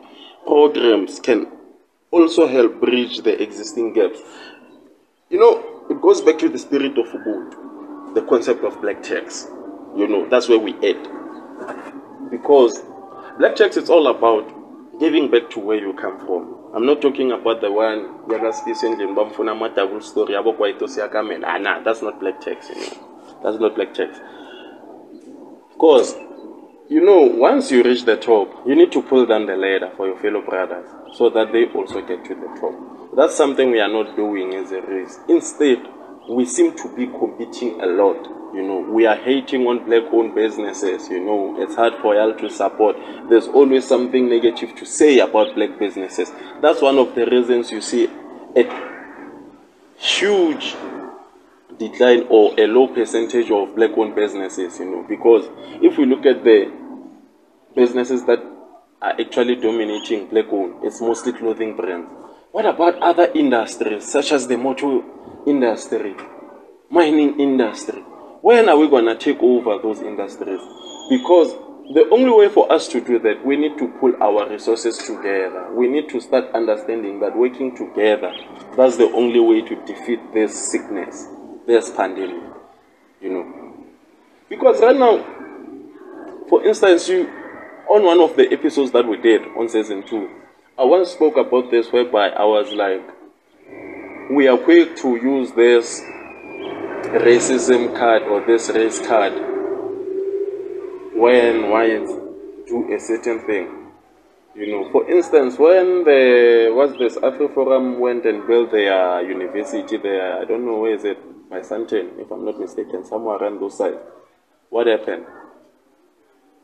programs 0.46 1.18
can 1.18 1.48
also 2.12 2.46
help 2.46 2.80
bridge 2.80 3.18
the 3.22 3.42
existing 3.42 3.92
gaps. 3.92 4.20
You 5.30 5.40
know, 5.40 5.86
it 5.90 6.00
goes 6.00 6.20
back 6.20 6.38
to 6.38 6.48
the 6.48 6.58
spirit 6.58 6.96
of 6.96 7.06
Ubuntu, 7.06 8.14
the 8.14 8.22
concept 8.22 8.62
of 8.62 8.80
black 8.80 9.02
tax. 9.02 9.48
You 9.96 10.06
know, 10.06 10.28
that's 10.28 10.48
where 10.48 10.60
we 10.60 10.74
end. 10.80 11.08
Because 12.30 12.82
black 13.38 13.54
tax 13.56 13.76
is 13.76 13.88
all 13.88 14.08
about 14.08 14.98
giving 14.98 15.30
back 15.30 15.48
to 15.50 15.60
where 15.60 15.78
you 15.78 15.92
come 15.92 16.18
from. 16.18 16.56
I'm 16.74 16.84
not 16.84 17.00
talking 17.00 17.32
about 17.32 17.60
the 17.60 17.70
one 17.70 18.08
yakasifisa 18.28 18.86
endlini 18.86 19.14
bamfuna 19.14 19.52
ama-double 19.52 20.00
story 20.00 20.34
yabo 20.34 20.52
kwaito 20.52 20.88
siyakamela 20.88 21.48
ah 21.48 21.58
nah 21.58 21.80
that's 21.82 22.02
not 22.02 22.18
black 22.20 22.40
tax 22.40 22.68
you 22.70 22.76
know. 22.76 23.42
That's 23.42 23.60
not 23.60 23.74
black 23.74 23.94
tax 23.94 24.18
because 25.72 26.16
you 26.88 27.00
know 27.00 27.20
once 27.20 27.70
you 27.70 27.82
reach 27.82 28.04
the 28.04 28.16
top 28.16 28.66
you 28.66 28.74
need 28.74 28.90
to 28.92 29.02
pull 29.02 29.26
down 29.26 29.46
the 29.46 29.56
ladder 29.56 29.90
for 29.96 30.06
your 30.08 30.16
fellow 30.18 30.42
brothers 30.42 30.86
so 31.14 31.30
that 31.30 31.52
they 31.52 31.66
also 31.66 32.00
get 32.02 32.24
to 32.24 32.34
the 32.34 32.60
top. 32.60 32.74
That's 33.16 33.34
something 33.34 33.70
we 33.70 33.80
are 33.80 33.88
not 33.92 34.16
doing 34.16 34.54
as 34.54 34.72
a 34.72 34.80
race. 34.82 35.18
Instead 35.28 35.78
we 36.28 36.44
seem 36.44 36.76
to 36.76 36.94
be 36.94 37.06
competing 37.06 37.80
a 37.80 37.86
lot 37.86 38.38
you 38.54 38.62
know, 38.62 38.80
we 38.80 39.06
are 39.06 39.16
hating 39.16 39.66
on 39.66 39.84
black 39.84 40.04
owned 40.12 40.34
businesses. 40.34 41.08
You 41.08 41.20
know, 41.20 41.62
it's 41.62 41.74
hard 41.74 41.94
for 42.00 42.14
y'all 42.14 42.34
to 42.34 42.48
support. 42.48 42.96
There's 43.28 43.46
always 43.46 43.86
something 43.86 44.28
negative 44.28 44.74
to 44.76 44.86
say 44.86 45.18
about 45.18 45.54
black 45.54 45.78
businesses. 45.78 46.32
That's 46.62 46.80
one 46.80 46.98
of 46.98 47.14
the 47.14 47.26
reasons 47.26 47.70
you 47.70 47.82
see 47.82 48.08
a 48.56 48.64
huge 49.98 50.74
decline 51.78 52.26
or 52.30 52.58
a 52.58 52.66
low 52.66 52.88
percentage 52.88 53.50
of 53.50 53.76
black 53.76 53.90
owned 53.96 54.14
businesses, 54.14 54.78
you 54.78 54.86
know, 54.86 55.04
because 55.06 55.48
if 55.82 55.98
we 55.98 56.06
look 56.06 56.24
at 56.24 56.42
the 56.42 56.72
businesses 57.76 58.24
that 58.24 58.42
are 59.02 59.20
actually 59.20 59.56
dominating 59.56 60.26
black 60.28 60.46
owned, 60.50 60.82
it's 60.84 61.02
mostly 61.02 61.32
clothing 61.32 61.76
brands. 61.76 62.10
What 62.50 62.64
about 62.64 62.96
other 63.02 63.30
industries 63.34 64.10
such 64.10 64.32
as 64.32 64.48
the 64.48 64.56
motor 64.56 65.02
industry, 65.48 66.14
mining 66.90 67.40
industry? 67.40 68.02
when 68.40 68.68
are 68.68 68.76
we 68.76 68.88
going 68.88 69.06
to 69.06 69.16
take 69.16 69.42
over 69.42 69.78
those 69.82 70.00
industries? 70.00 70.60
Because 71.10 71.52
the 71.92 72.08
only 72.10 72.30
way 72.30 72.48
for 72.48 72.70
us 72.70 72.88
to 72.88 73.00
do 73.00 73.18
that, 73.20 73.44
we 73.44 73.56
need 73.56 73.78
to 73.78 73.88
pull 74.00 74.14
our 74.22 74.48
resources 74.48 74.98
together. 74.98 75.72
We 75.74 75.88
need 75.88 76.08
to 76.10 76.20
start 76.20 76.52
understanding 76.54 77.20
that 77.20 77.36
working 77.36 77.76
together, 77.76 78.32
that's 78.76 78.96
the 78.96 79.10
only 79.12 79.40
way 79.40 79.62
to 79.62 79.76
defeat 79.86 80.20
this 80.32 80.70
sickness, 80.70 81.26
this 81.66 81.90
pandemic. 81.90 82.42
You 83.20 83.30
know. 83.30 83.74
Because 84.48 84.80
right 84.80 84.96
now, 84.96 85.24
for 86.48 86.64
instance, 86.64 87.08
you 87.08 87.28
on 87.88 88.04
one 88.04 88.20
of 88.20 88.36
the 88.36 88.52
episodes 88.52 88.92
that 88.92 89.06
we 89.06 89.16
did 89.16 89.42
on 89.56 89.68
season 89.68 90.06
two, 90.06 90.28
I 90.78 90.84
once 90.84 91.10
spoke 91.10 91.36
about 91.36 91.70
this 91.70 91.90
whereby 91.90 92.28
I 92.28 92.44
was 92.44 92.70
like, 92.72 93.17
we 94.30 94.46
are 94.46 94.58
quick 94.58 94.94
to 94.96 95.16
use 95.16 95.52
this 95.52 96.02
racism 97.24 97.96
card 97.96 98.22
or 98.24 98.44
this 98.46 98.68
race 98.68 98.98
card 99.06 99.32
when 101.14 101.70
whites 101.70 102.12
do 102.66 102.92
a 102.94 103.00
certain 103.00 103.40
thing. 103.46 103.86
You 104.54 104.72
know, 104.72 104.90
for 104.92 105.10
instance, 105.10 105.58
when 105.58 106.04
the 106.04 106.70
what's 106.74 106.98
this 106.98 107.16
AfriForum 107.16 107.98
went 107.98 108.26
and 108.26 108.46
built 108.46 108.72
their 108.72 109.22
university 109.22 109.96
there, 109.96 110.42
I 110.42 110.44
don't 110.44 110.66
know 110.66 110.80
where 110.80 110.94
is 110.94 111.04
it, 111.04 111.48
by 111.48 111.62
Santen, 111.62 112.18
if 112.18 112.30
I'm 112.30 112.44
not 112.44 112.60
mistaken, 112.60 113.06
somewhere 113.06 113.36
around 113.36 113.60
those 113.60 113.78
sides. 113.78 113.96
What 114.68 114.88
happened? 114.88 115.24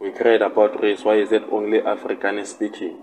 We 0.01 0.11
cried 0.11 0.43
about 0.43 0.83
race. 0.83 1.03
Why 1.03 1.15
is 1.15 1.33
it 1.33 1.45
only 1.51 1.81
African 1.81 2.45
speaking? 2.45 2.99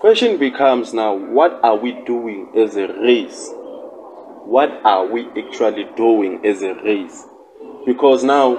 Question 0.00 0.38
becomes 0.38 0.92
now, 0.94 1.14
what 1.14 1.60
are 1.62 1.76
we 1.76 1.92
doing 2.04 2.50
as 2.56 2.76
a 2.76 2.88
race 3.00 3.50
what 4.50 4.84
are 4.84 5.06
we 5.06 5.28
actually 5.38 5.84
doing 5.96 6.44
as 6.44 6.60
a 6.62 6.74
race? 6.82 7.24
Because 7.86 8.24
now 8.24 8.54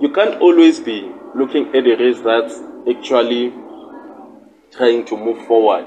you 0.00 0.10
can't 0.12 0.40
always 0.40 0.80
be 0.80 1.12
looking 1.32 1.68
at 1.76 1.86
a 1.86 1.94
race 1.96 2.20
that's 2.20 2.60
actually 2.90 3.52
trying 4.72 5.04
to 5.06 5.16
move 5.16 5.46
forward 5.46 5.86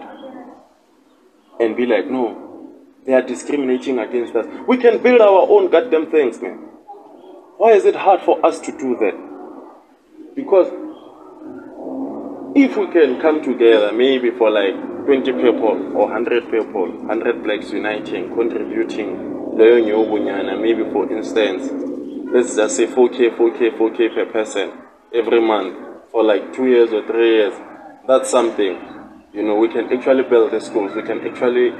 and 1.59 1.75
be 1.75 1.85
like, 1.85 2.09
no, 2.09 2.71
they 3.05 3.13
are 3.13 3.21
discriminating 3.21 3.99
against 3.99 4.35
us. 4.37 4.45
We 4.67 4.77
can 4.77 5.03
build 5.03 5.19
our 5.19 5.49
own 5.49 5.69
goddamn 5.69 6.09
things, 6.09 6.41
man. 6.41 6.59
Why 7.57 7.73
is 7.73 7.83
it 7.83 7.97
hard 7.97 8.21
for 8.21 8.43
us 8.45 8.61
to 8.61 8.71
do 8.71 8.95
that? 9.01 10.33
Because 10.33 10.71
if 12.55 12.75
we 12.75 12.87
can 12.87 13.19
come 13.21 13.41
together, 13.41 13.91
maybe 13.93 14.31
for 14.31 14.49
like 14.51 14.75
20 15.05 15.31
people 15.33 15.95
or 15.95 16.07
100 16.07 16.51
people, 16.51 16.91
100 16.91 17.43
blacks 17.43 17.71
uniting, 17.71 18.33
contributing, 18.35 19.55
maybe 19.55 20.83
for 20.91 21.11
instance, 21.11 21.69
let's 22.33 22.55
just 22.55 22.75
say 22.75 22.87
4K, 22.87 23.37
4K, 23.37 23.77
4K 23.77 24.15
per 24.15 24.25
person 24.31 24.71
every 25.13 25.41
month 25.41 25.77
for 26.11 26.23
like 26.23 26.53
two 26.53 26.67
years 26.67 26.91
or 26.91 27.05
three 27.05 27.37
years. 27.37 27.53
That's 28.07 28.29
something. 28.29 28.77
You 29.33 29.43
know, 29.43 29.55
we 29.55 29.69
can 29.69 29.91
actually 29.93 30.23
build 30.23 30.51
the 30.51 30.59
schools. 30.59 30.93
We 30.95 31.03
can 31.03 31.25
actually 31.25 31.71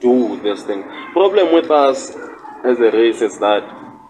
do 0.00 0.40
this 0.42 0.62
thing. 0.62 0.82
Problem 1.12 1.52
with 1.52 1.70
us 1.70 2.16
as 2.64 2.78
a 2.78 2.90
race 2.90 3.20
is 3.20 3.38
that 3.38 3.64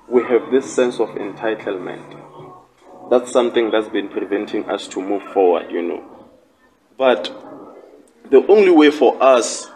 we 0.08 0.22
have 0.24 0.50
this 0.50 0.72
sense 0.72 1.00
of 1.00 1.08
entitlement. 1.10 2.17
That's 3.10 3.32
something 3.32 3.70
that's 3.70 3.88
been 3.88 4.08
preventing 4.08 4.68
us 4.68 4.86
to 4.88 5.00
move 5.00 5.22
forward, 5.32 5.70
you 5.70 5.82
know. 5.82 6.04
But 6.98 7.32
the 8.30 8.46
only 8.48 8.70
way 8.70 8.90
for 8.90 9.22
us 9.22 9.70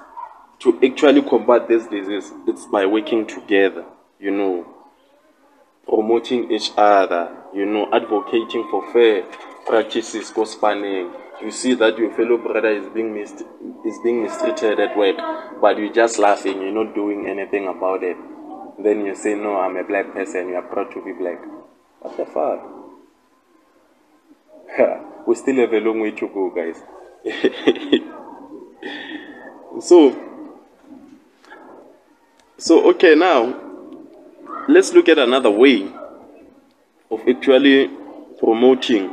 to 0.61 0.79
actually 0.85 1.23
combat 1.23 1.67
this 1.67 1.87
disease 1.87 2.31
is 2.47 2.67
by 2.67 2.85
working 2.85 3.27
together, 3.27 3.85
you 4.21 4.31
know, 4.31 4.67
promoting 5.87 6.51
each 6.53 6.73
other, 6.77 7.35
you 7.55 7.65
know, 7.65 7.89
advocating 7.93 8.69
for 8.71 8.93
fair 8.93 9.23
practices, 9.67 10.31
go 10.31 10.45
spanning. 10.45 11.11
You 11.43 11.51
see 11.51 11.75
that 11.75 11.99
your 11.99 12.15
fellow 12.15 12.37
brother 12.37 12.69
is 12.69 12.89
being 12.91 13.15
mis- 13.15 13.43
is 13.85 13.99
being 14.05 14.23
mistreated 14.23 14.79
at 14.79 14.97
work, 14.97 15.17
but 15.61 15.79
you're 15.79 15.93
just 15.93 16.19
laughing, 16.19 16.61
you're 16.61 16.85
not 16.85 16.95
doing 16.95 17.27
anything 17.27 17.67
about 17.67 18.03
it. 18.05 18.17
Then 18.79 19.05
you 19.05 19.15
say, 19.15 19.35
No, 19.35 19.57
I'm 19.57 19.77
a 19.77 19.85
black 19.85 20.13
person, 20.13 20.49
you 20.49 20.55
are 20.55 20.63
proud 20.63 20.93
to 20.93 21.05
be 21.05 21.13
black. 21.13 21.41
What 22.01 22.17
the 22.17 22.27
fuck? 22.27 22.82
we 25.27 25.35
still 25.35 25.57
have 25.57 25.73
a 25.73 25.81
long 25.81 26.01
way 26.01 26.11
to 26.13 26.29
go, 26.29 26.51
guys. 26.51 26.83
so 29.81 30.15
so 32.59 32.91
okay 32.91 33.15
now 33.15 33.59
let's 34.69 34.93
look 34.93 35.09
at 35.09 35.19
another 35.19 35.51
way 35.51 35.91
of 37.11 37.21
actually 37.29 37.89
promoting 38.39 39.11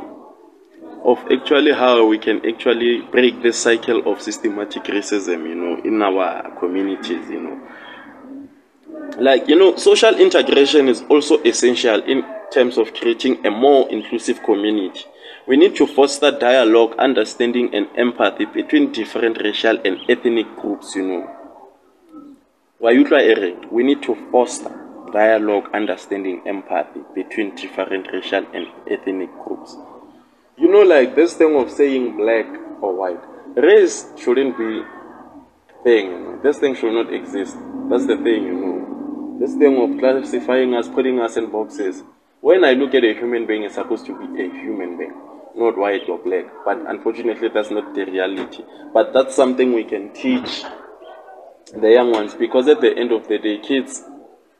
of 1.04 1.18
actually 1.32 1.72
how 1.72 2.04
we 2.04 2.18
can 2.18 2.44
actually 2.46 3.00
break 3.10 3.42
the 3.42 3.52
cycle 3.52 4.10
of 4.10 4.20
systematic 4.20 4.84
racism 4.84 5.48
you 5.48 5.54
know 5.54 5.80
in 5.82 6.02
our 6.02 6.50
communities 6.58 7.28
you 7.30 7.40
know 7.40 7.60
like 9.18 9.48
you 9.48 9.56
know 9.56 9.74
social 9.76 10.14
integration 10.16 10.88
is 10.88 11.02
also 11.08 11.42
essential 11.42 12.02
in 12.02 12.24
terms 12.52 12.76
of 12.76 12.92
creating 12.94 13.44
a 13.46 13.50
more 13.50 13.88
inclusive 13.90 14.42
community 14.42 15.04
we 15.46 15.56
need 15.56 15.74
to 15.76 15.86
foster 15.86 16.30
dialogue, 16.30 16.94
understanding, 16.98 17.74
and 17.74 17.88
empathy 17.96 18.44
between 18.44 18.92
different 18.92 19.38
racial 19.42 19.78
and 19.84 19.98
ethnic 20.08 20.54
groups, 20.56 20.94
you 20.94 21.02
know. 21.02 21.36
We 22.78 23.82
need 23.82 24.02
to 24.02 24.14
foster 24.30 24.70
dialogue, 25.12 25.70
understanding, 25.74 26.42
empathy 26.46 27.00
between 27.14 27.54
different 27.56 28.08
racial 28.12 28.44
and 28.52 28.66
ethnic 28.88 29.30
groups. 29.44 29.76
You 30.56 30.70
know, 30.70 30.82
like 30.82 31.14
this 31.14 31.34
thing 31.34 31.56
of 31.56 31.70
saying 31.70 32.16
black 32.16 32.46
or 32.82 32.94
white, 32.94 33.20
race 33.56 34.06
shouldn't 34.18 34.56
be 34.58 34.82
thing. 35.82 36.06
You 36.10 36.20
know? 36.20 36.40
This 36.42 36.58
thing 36.58 36.74
should 36.74 36.92
not 36.92 37.12
exist. 37.12 37.56
That's 37.88 38.06
the 38.06 38.16
thing, 38.16 38.44
you 38.44 38.54
know. 38.54 39.38
This 39.40 39.54
thing 39.54 39.76
of 39.80 39.98
classifying 39.98 40.74
us, 40.74 40.86
putting 40.88 41.18
us 41.18 41.36
in 41.36 41.50
boxes. 41.50 42.02
When 42.40 42.64
I 42.64 42.72
look 42.72 42.94
at 42.94 43.04
a 43.04 43.14
human 43.14 43.46
being, 43.46 43.64
it's 43.64 43.74
supposed 43.74 44.06
to 44.06 44.16
be 44.18 44.42
a 44.42 44.48
human 44.50 44.96
being 44.98 45.29
not 45.60 45.78
white 45.78 46.08
or 46.08 46.18
black. 46.18 46.46
But 46.64 46.78
unfortunately, 46.88 47.48
that's 47.52 47.70
not 47.70 47.94
the 47.94 48.04
reality. 48.04 48.64
But 48.92 49.12
that's 49.12 49.36
something 49.36 49.72
we 49.72 49.84
can 49.84 50.12
teach 50.12 50.64
the 51.72 51.90
young 51.92 52.10
ones 52.10 52.34
because 52.34 52.66
at 52.68 52.80
the 52.80 52.96
end 52.96 53.12
of 53.12 53.28
the 53.28 53.38
day, 53.38 53.58
kids 53.58 54.02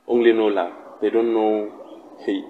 only 0.06 0.32
know 0.32 0.46
love. 0.46 0.72
They 1.00 1.10
don't 1.10 1.34
know 1.34 2.16
hate. 2.24 2.44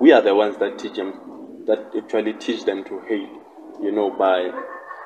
We 0.00 0.12
are 0.12 0.22
the 0.22 0.34
ones 0.34 0.56
that 0.56 0.78
teach 0.78 0.94
them, 0.94 1.64
that 1.66 1.92
actually 1.96 2.32
teach 2.34 2.64
them 2.64 2.82
to 2.84 3.00
hate, 3.00 3.30
you 3.80 3.92
know, 3.92 4.10
by 4.10 4.50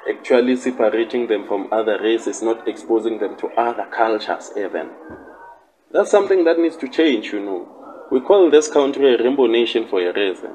actually 0.09 0.57
separating 0.57 1.27
them 1.27 1.46
from 1.46 1.68
other 1.72 2.01
races, 2.01 2.42
not 2.42 2.66
exposing 2.68 3.18
them 3.18 3.37
to 3.38 3.49
other 3.59 3.87
cultures 3.90 4.53
even. 4.57 4.90
That's 5.92 6.11
something 6.11 6.44
that 6.44 6.59
needs 6.59 6.77
to 6.77 6.88
change, 6.88 7.33
you 7.33 7.40
know. 7.40 8.07
We 8.11 8.20
call 8.20 8.51
this 8.51 8.68
country 8.68 9.14
a 9.14 9.22
rainbow 9.22 9.46
nation 9.46 9.88
for 9.88 10.01
a 10.01 10.12
reason, 10.12 10.53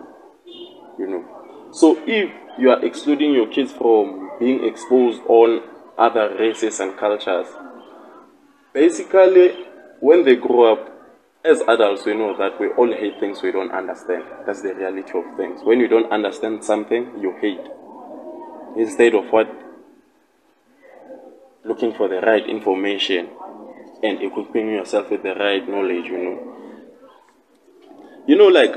you 0.98 1.08
know. 1.08 1.41
So 1.72 1.98
if 2.06 2.32
you 2.60 2.70
are 2.70 2.84
excluding 2.84 3.34
your 3.34 3.48
kids 3.48 3.72
from 3.72 4.32
being 4.40 4.66
exposed 4.66 5.22
on 5.28 5.62
other 5.98 6.36
races 6.38 6.80
and 6.80 6.98
cultures, 6.98 7.48
basically 8.74 9.50
when 10.00 10.26
they 10.26 10.36
grow 10.36 10.74
up, 10.74 10.88
as 11.44 11.62
adults, 11.62 12.06
we 12.06 12.14
know 12.14 12.38
that 12.38 12.60
we 12.60 12.68
all 12.70 12.92
hate 12.92 13.20
things 13.20 13.42
we 13.42 13.52
don't 13.52 13.72
understand. 13.72 14.24
That's 14.46 14.62
the 14.62 14.76
reality 14.76 15.18
of 15.18 15.38
things. 15.38 15.62
When 15.64 15.80
you 15.80 15.88
don't 15.88 16.12
understand 16.12 16.64
something, 16.64 17.20
you 17.20 17.36
hate. 17.42 17.66
Instead 18.78 19.16
of 19.16 19.26
what? 19.32 19.50
Looking 21.64 21.94
for 21.94 22.08
the 22.08 22.22
right 22.22 22.48
information 22.48 23.30
and 24.04 24.22
equipping 24.22 24.70
yourself 24.70 25.10
with 25.10 25.24
the 25.24 25.34
right 25.34 25.68
knowledge, 25.68 26.06
you 26.06 26.18
know. 26.18 26.58
You 28.28 28.36
know, 28.38 28.48
like, 28.48 28.76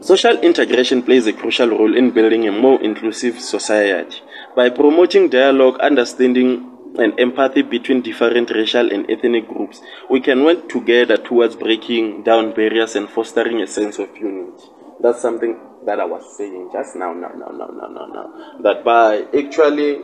Social 0.00 0.38
integration 0.40 1.02
plays 1.02 1.26
a 1.26 1.32
crucial 1.32 1.70
role 1.70 1.96
in 1.96 2.10
building 2.10 2.46
a 2.46 2.52
more 2.52 2.80
inclusive 2.82 3.40
society. 3.40 4.20
By 4.54 4.68
promoting 4.68 5.30
dialogue, 5.30 5.78
understanding, 5.80 6.70
and 6.98 7.18
empathy 7.18 7.62
between 7.62 8.02
different 8.02 8.50
racial 8.50 8.92
and 8.92 9.10
ethnic 9.10 9.48
groups, 9.48 9.80
we 10.10 10.20
can 10.20 10.44
work 10.44 10.68
together 10.68 11.16
towards 11.16 11.56
breaking 11.56 12.24
down 12.24 12.54
barriers 12.54 12.94
and 12.94 13.08
fostering 13.08 13.62
a 13.62 13.66
sense 13.66 13.98
of 13.98 14.14
unity. 14.18 14.64
That's 15.00 15.20
something 15.20 15.58
that 15.86 15.98
I 15.98 16.04
was 16.04 16.36
saying 16.36 16.70
just 16.72 16.94
now, 16.96 17.14
now, 17.14 17.28
now, 17.28 17.48
now, 17.48 17.68
now, 17.68 17.88
now, 17.88 18.06
now. 18.06 18.60
That 18.60 18.84
by 18.84 19.26
actually 19.36 20.00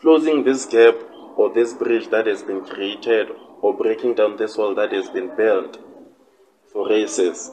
closing 0.00 0.42
this 0.42 0.66
gap 0.66 0.94
or 1.36 1.54
this 1.54 1.72
bridge 1.74 2.08
that 2.10 2.26
has 2.26 2.42
been 2.42 2.64
created 2.64 3.28
or 3.62 3.76
breaking 3.76 4.14
down 4.14 4.36
this 4.36 4.56
wall 4.56 4.74
that 4.74 4.92
has 4.92 5.08
been 5.10 5.34
built 5.36 5.78
for 6.72 6.88
races, 6.88 7.50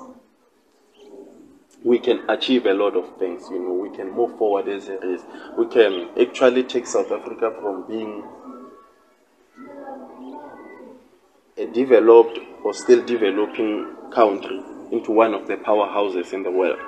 we 1.86 2.00
can 2.00 2.28
achieve 2.28 2.65
a 2.65 2.74
lot 2.74 2.98
of 2.98 3.17
things. 3.19 3.43
You 3.52 3.60
know, 3.60 3.74
we 3.74 3.95
can 3.95 4.12
move 4.12 4.36
forward 4.39 4.67
as 4.67 4.89
a 4.89 4.98
race. 4.98 5.21
We 5.56 5.67
can 5.67 6.10
actually 6.19 6.63
take 6.63 6.88
South 6.88 7.12
Africa 7.12 7.54
from 7.62 7.88
being 7.88 8.24
a 11.56 11.67
developed 11.67 12.39
or 12.63 12.74
still 12.74 13.06
developing 13.06 13.95
country 14.12 14.63
into 14.91 15.12
one 15.12 15.36
of 15.36 15.48
the 15.48 15.58
powerhouses 15.58 16.34
in 16.34 16.41
the 16.41 16.50
world. 16.50 16.80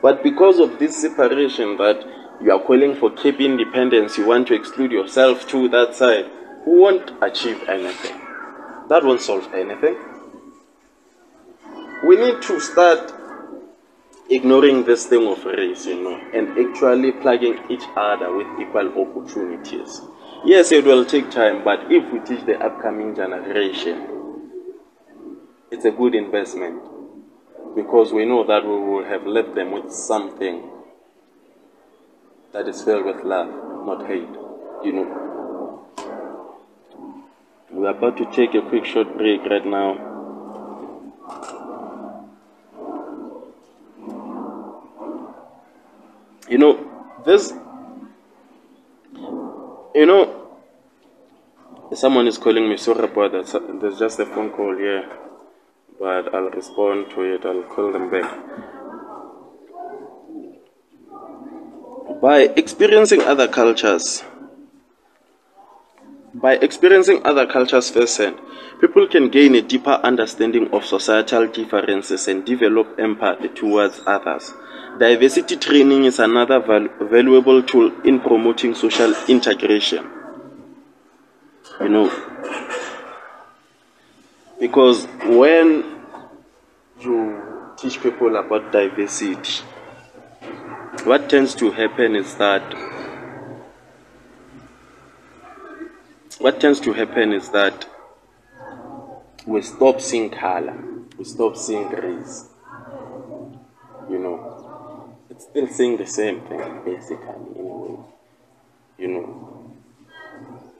But 0.00 0.22
because 0.22 0.58
of 0.60 0.78
this 0.78 0.96
separation 0.96 1.76
that 1.76 2.02
you 2.40 2.52
are 2.52 2.60
calling 2.64 2.96
for 2.96 3.10
Cape 3.10 3.38
independence, 3.38 4.16
you 4.16 4.26
want 4.26 4.48
to 4.48 4.54
exclude 4.54 4.92
yourself 4.92 5.46
to 5.48 5.68
that 5.68 5.94
side, 5.94 6.24
who 6.64 6.80
won't 6.80 7.10
achieve 7.22 7.68
anything. 7.68 8.18
That 8.88 9.04
won't 9.04 9.20
solve 9.20 9.52
anything. 9.52 9.96
We 12.02 12.16
need 12.16 12.40
to 12.42 12.58
start 12.58 13.21
ignoring 14.30 14.84
this 14.84 15.06
thing 15.06 15.26
of 15.26 15.44
race, 15.44 15.86
you 15.86 16.02
know, 16.02 16.16
and 16.32 16.48
actually 16.58 17.12
plugging 17.12 17.58
each 17.68 17.84
other 17.96 18.34
with 18.34 18.46
equal 18.60 18.88
opportunities. 19.00 20.00
Yes, 20.44 20.72
it 20.72 20.84
will 20.84 21.04
take 21.04 21.30
time, 21.30 21.62
but 21.62 21.80
if 21.90 22.12
we 22.12 22.18
teach 22.20 22.44
the 22.46 22.58
upcoming 22.58 23.14
generation, 23.14 24.08
it's 25.70 25.84
a 25.84 25.90
good 25.90 26.14
investment 26.14 26.82
because 27.74 28.12
we 28.12 28.24
know 28.24 28.44
that 28.46 28.64
we 28.64 28.76
will 28.76 29.04
have 29.04 29.26
left 29.26 29.54
them 29.54 29.70
with 29.72 29.92
something 29.92 30.68
that 32.52 32.68
is 32.68 32.82
filled 32.82 33.06
with 33.06 33.24
love, 33.24 33.48
not 33.86 34.06
hate, 34.06 34.28
you 34.84 34.92
know. 34.92 35.86
We're 37.70 37.90
about 37.90 38.18
to 38.18 38.26
take 38.32 38.54
a 38.54 38.60
quick 38.68 38.84
short 38.84 39.16
break 39.16 39.42
right 39.44 39.64
now. 39.64 40.12
You 46.52 46.58
know, 46.58 46.72
this, 47.24 47.50
you 49.94 50.04
know, 50.04 50.58
someone 51.94 52.26
is 52.26 52.36
calling 52.36 52.68
me. 52.68 52.76
Sorry 52.76 53.04
about 53.04 53.32
that. 53.32 53.78
There's 53.80 53.98
just 53.98 54.20
a 54.20 54.26
phone 54.26 54.50
call 54.50 54.76
here, 54.76 55.08
but 55.98 56.34
I'll 56.34 56.50
respond 56.50 57.08
to 57.12 57.22
it. 57.22 57.46
I'll 57.46 57.62
call 57.62 57.90
them 57.90 58.10
back. 58.10 58.30
By 62.20 62.40
experiencing 62.54 63.22
other 63.22 63.48
cultures, 63.48 64.22
by 66.34 66.56
experiencing 66.56 67.22
other 67.24 67.46
cultures 67.46 67.88
firsthand, 67.88 68.38
people 68.78 69.08
can 69.08 69.30
gain 69.30 69.54
a 69.54 69.62
deeper 69.62 69.98
understanding 70.04 70.68
of 70.74 70.84
societal 70.84 71.46
differences 71.46 72.28
and 72.28 72.44
develop 72.44 72.98
empathy 72.98 73.48
towards 73.48 74.02
others. 74.06 74.52
Diversity 74.98 75.56
training 75.56 76.04
is 76.04 76.18
another 76.18 76.60
val- 76.60 76.88
valuable 77.00 77.62
tool 77.62 77.92
in 78.04 78.20
promoting 78.20 78.74
social 78.74 79.12
integration. 79.28 80.08
You 81.80 81.88
know, 81.88 82.10
because 84.60 85.06
when 85.24 85.84
you 87.00 87.72
teach 87.76 88.00
people 88.02 88.36
about 88.36 88.72
diversity, 88.72 89.62
what 91.04 91.28
tends 91.28 91.54
to 91.56 91.70
happen 91.70 92.14
is 92.16 92.34
that 92.36 92.62
what 96.38 96.60
tends 96.60 96.80
to 96.80 96.92
happen 96.92 97.32
is 97.32 97.48
that 97.50 97.86
we 99.46 99.60
stop 99.62 100.00
seeing 100.00 100.30
color, 100.30 100.76
we 101.18 101.24
stop 101.24 101.56
seeing 101.56 101.88
race. 101.90 102.48
You 104.10 104.18
know, 104.18 105.18
still 105.52 105.68
saying 105.68 105.96
the 105.98 106.06
same 106.06 106.40
thing, 106.40 106.80
basically, 106.82 107.26
in 107.56 107.66
a 107.66 107.76
way. 107.76 108.04
You 108.96 109.08
know, 109.08 109.76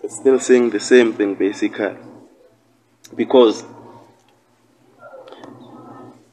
it's 0.03 0.17
still 0.17 0.39
saying 0.39 0.71
the 0.71 0.81
same 0.81 1.13
thing, 1.13 1.35
basically. 1.35 1.97
Because 3.15 3.65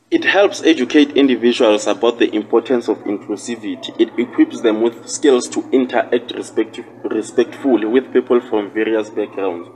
it 0.10 0.23
helps 0.23 0.63
educate 0.63 1.17
individuals 1.17 1.86
about 1.86 2.17
the 2.17 2.34
importance 2.34 2.88
of 2.88 2.97
inclusivity. 2.99 3.93
It 3.99 4.17
equips 4.17 4.62
them 4.62 4.82
with 4.82 5.10
skills 5.10 5.49
to 5.49 5.69
interact 5.71 6.32
respect- 6.32 6.80
respectfully 7.04 7.88
with 7.88 8.13
people 8.13 8.39
from 8.39 8.71
various 8.71 9.10
backgrounds, 9.10 9.67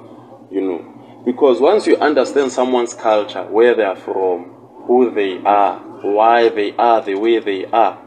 you 0.50 0.62
know. 0.62 1.22
Because 1.26 1.60
once 1.60 1.86
you 1.86 1.98
understand 1.98 2.54
someone's 2.54 2.94
culture, 2.94 3.44
where 3.44 3.76
they 3.76 3.84
are 3.84 3.98
from, 3.98 4.46
who 4.88 5.12
they 5.14 5.40
are, 5.40 5.80
why 6.02 6.48
they 6.48 6.74
are 6.78 7.02
the 7.02 7.16
way 7.16 7.40
they 7.40 7.66
are, 7.66 8.03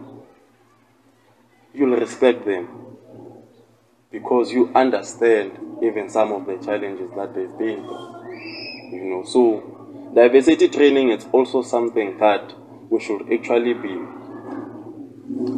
you'll 1.77 1.97
respect 1.97 2.45
them. 2.45 2.69
Because 4.11 4.51
you 4.53 4.71
understand 4.75 5.59
even 5.83 6.09
some 6.09 6.33
of 6.33 6.47
the 6.47 6.57
challenges 6.65 7.11
that 7.17 7.35
they've 7.35 7.59
been 7.59 7.83
through. 7.85 8.07
You 8.93 9.05
know, 9.05 9.25
so 9.25 10.11
diversity 10.15 10.69
training 10.69 11.11
is 11.11 11.27
also 11.33 11.63
something 11.63 12.19
that 12.19 12.55
we 12.89 13.01
should 13.01 13.31
actually 13.33 13.75
be 13.75 13.99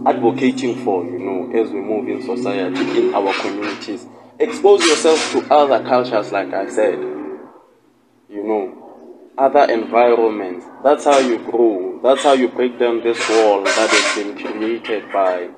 advocating 0.07 0.83
for, 0.85 1.05
you 1.05 1.19
know, 1.19 1.51
as 1.61 1.71
we 1.71 1.81
move 1.81 2.09
in 2.09 2.23
society, 2.23 2.99
in 3.09 3.15
our 3.15 3.33
communities. 3.35 4.07
Expose 4.39 4.85
yourself 4.87 5.33
to 5.33 5.53
other 5.55 5.85
cultures, 5.85 6.33
like 6.33 6.53
I 6.53 6.69
said, 6.69 6.99
you 6.99 8.43
know, 8.43 9.33
other 9.37 9.71
environments. 9.71 10.65
That's 10.83 11.05
how 11.05 11.19
you 11.19 11.39
grow. 11.39 12.01
That's 12.03 12.23
how 12.23 12.33
you 12.33 12.49
break 12.49 12.79
down 12.79 13.03
this 13.03 13.19
wall 13.29 13.63
that 13.65 13.91
has 13.91 14.25
been 14.25 14.37
created 14.37 15.11
by 15.13 15.51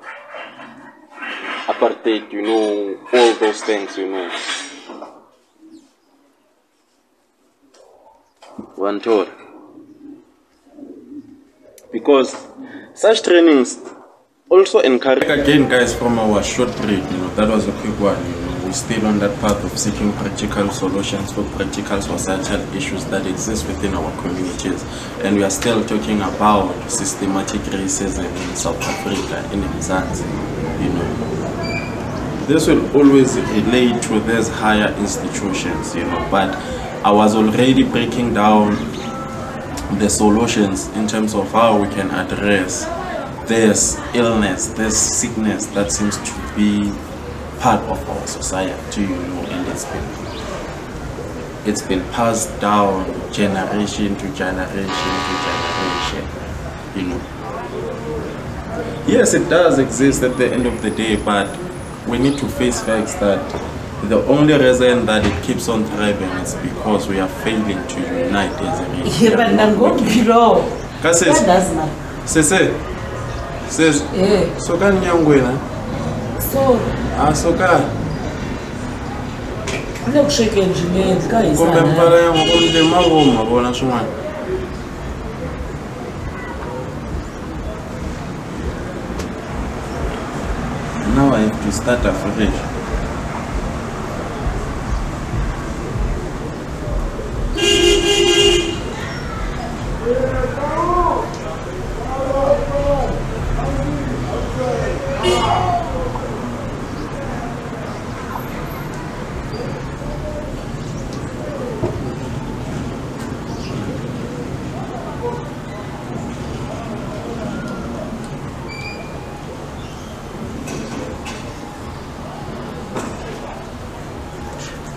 apartheid, 1.67 2.31
you 2.31 2.41
know, 2.41 2.97
all 3.13 3.33
those 3.35 3.61
things, 3.61 3.97
you 3.97 4.07
know. 4.09 4.29
One 8.75 8.99
tour. 8.99 9.27
Because 11.91 12.35
such 12.93 13.21
trainings 13.23 13.79
also 14.49 14.79
encourage. 14.79 15.23
Again, 15.23 15.69
guys, 15.69 15.93
from 15.95 16.19
our 16.19 16.41
short 16.43 16.75
break, 16.77 17.03
you 17.11 17.17
know, 17.17 17.29
that 17.35 17.49
was 17.49 17.67
a 17.67 17.71
quick 17.81 17.99
one. 17.99 18.17
You 18.25 18.31
know, 18.41 18.65
we 18.65 18.71
stayed 18.73 19.03
on 19.03 19.19
that 19.19 19.37
path 19.39 19.63
of 19.63 19.77
seeking 19.77 20.11
practical 20.13 20.69
solutions 20.69 21.31
for 21.31 21.43
practical 21.55 22.01
societal 22.01 22.61
issues 22.75 23.05
that 23.05 23.25
exist 23.27 23.67
within 23.67 23.93
our 23.93 24.11
communities, 24.21 24.83
and 25.23 25.35
we 25.35 25.43
are 25.43 25.49
still 25.49 25.83
talking 25.85 26.21
about 26.21 26.89
systematic 26.89 27.61
racism 27.73 28.25
in 28.25 28.55
South 28.55 28.81
Africa, 28.81 29.37
in 29.53 29.61
Mzansi, 29.61 30.25
you 30.25 30.33
know. 30.33 30.50
This 32.51 32.67
will 32.67 32.97
always 32.97 33.37
relate 33.37 34.03
to 34.03 34.19
these 34.19 34.49
higher 34.49 34.93
institutions, 34.97 35.95
you 35.95 36.03
know, 36.03 36.27
but 36.29 36.53
I 37.01 37.09
was 37.09 37.33
already 37.33 37.83
breaking 37.83 38.33
down 38.33 38.71
the 39.99 40.09
solutions 40.09 40.89
in 40.89 41.07
terms 41.07 41.33
of 41.33 41.49
how 41.53 41.81
we 41.81 41.87
can 41.87 42.11
address 42.11 42.83
this 43.47 43.97
illness, 44.13 44.67
this 44.73 44.99
sickness 44.99 45.67
that 45.67 45.93
seems 45.93 46.17
to 46.17 46.53
be 46.53 46.91
part 47.61 47.79
of 47.83 48.09
our 48.09 48.27
society, 48.27 49.03
you 49.03 49.07
know, 49.07 49.43
in 49.43 49.63
this 49.63 49.85
people. 49.85 50.09
it's 51.65 51.81
been 51.81 52.03
passed 52.11 52.49
down 52.59 53.05
generation 53.31 54.13
to 54.17 54.27
generation 54.35 54.89
to 55.25 55.33
generation. 55.47 56.27
You 56.97 57.03
know. 57.11 57.21
Yes, 59.07 59.33
it 59.35 59.49
does 59.49 59.79
exist 59.79 60.21
at 60.23 60.35
the 60.35 60.51
end 60.51 60.65
of 60.65 60.81
the 60.81 60.89
day, 60.89 61.15
but 61.15 61.47
we 62.07 62.17
need 62.17 62.37
to 62.37 62.47
face 62.47 62.81
facts 62.81 63.13
that 63.15 63.39
the 64.09 64.15
only 64.27 64.53
reason 64.57 65.05
that 65.05 65.25
it 65.25 65.43
keeps 65.43 65.69
on 65.69 65.85
thriving 65.85 66.29
is 66.43 66.55
because 66.55 67.07
we 67.07 67.19
are 67.19 67.29
failing 67.43 67.77
to 67.87 67.99
unite 67.99 68.51
as 68.61 68.79
a 68.79 68.87
nation. 68.89 69.23
yeba 69.31 69.47
nangophi 69.47 70.21
lowo 70.23 70.63
Kasesi, 71.03 71.31
kandazi 71.31 71.75
na 71.75 71.83
sese, 72.25 72.69
sese, 73.69 74.03
Eh, 74.17 74.43
sokani 74.57 74.99
nyangwena, 74.99 75.51
so 76.53 76.79
ah 77.19 77.35
sokani. 77.35 77.85
kunokusheke 80.05 80.61
nje 80.65 80.81
nendlu 80.93 81.55
kumbe 81.57 81.81
mpfala 81.81 82.09
kayisana 82.09 82.15
yangu 82.15 82.51
kumbe 82.51 82.83
mavoma 82.83 83.43
vona 83.43 83.73
swin'wana 83.73 84.03
now 91.21 91.33
i 91.35 91.39
have 91.41 91.63
to 91.63 91.71
start 91.71 92.03
afresh 92.11 92.70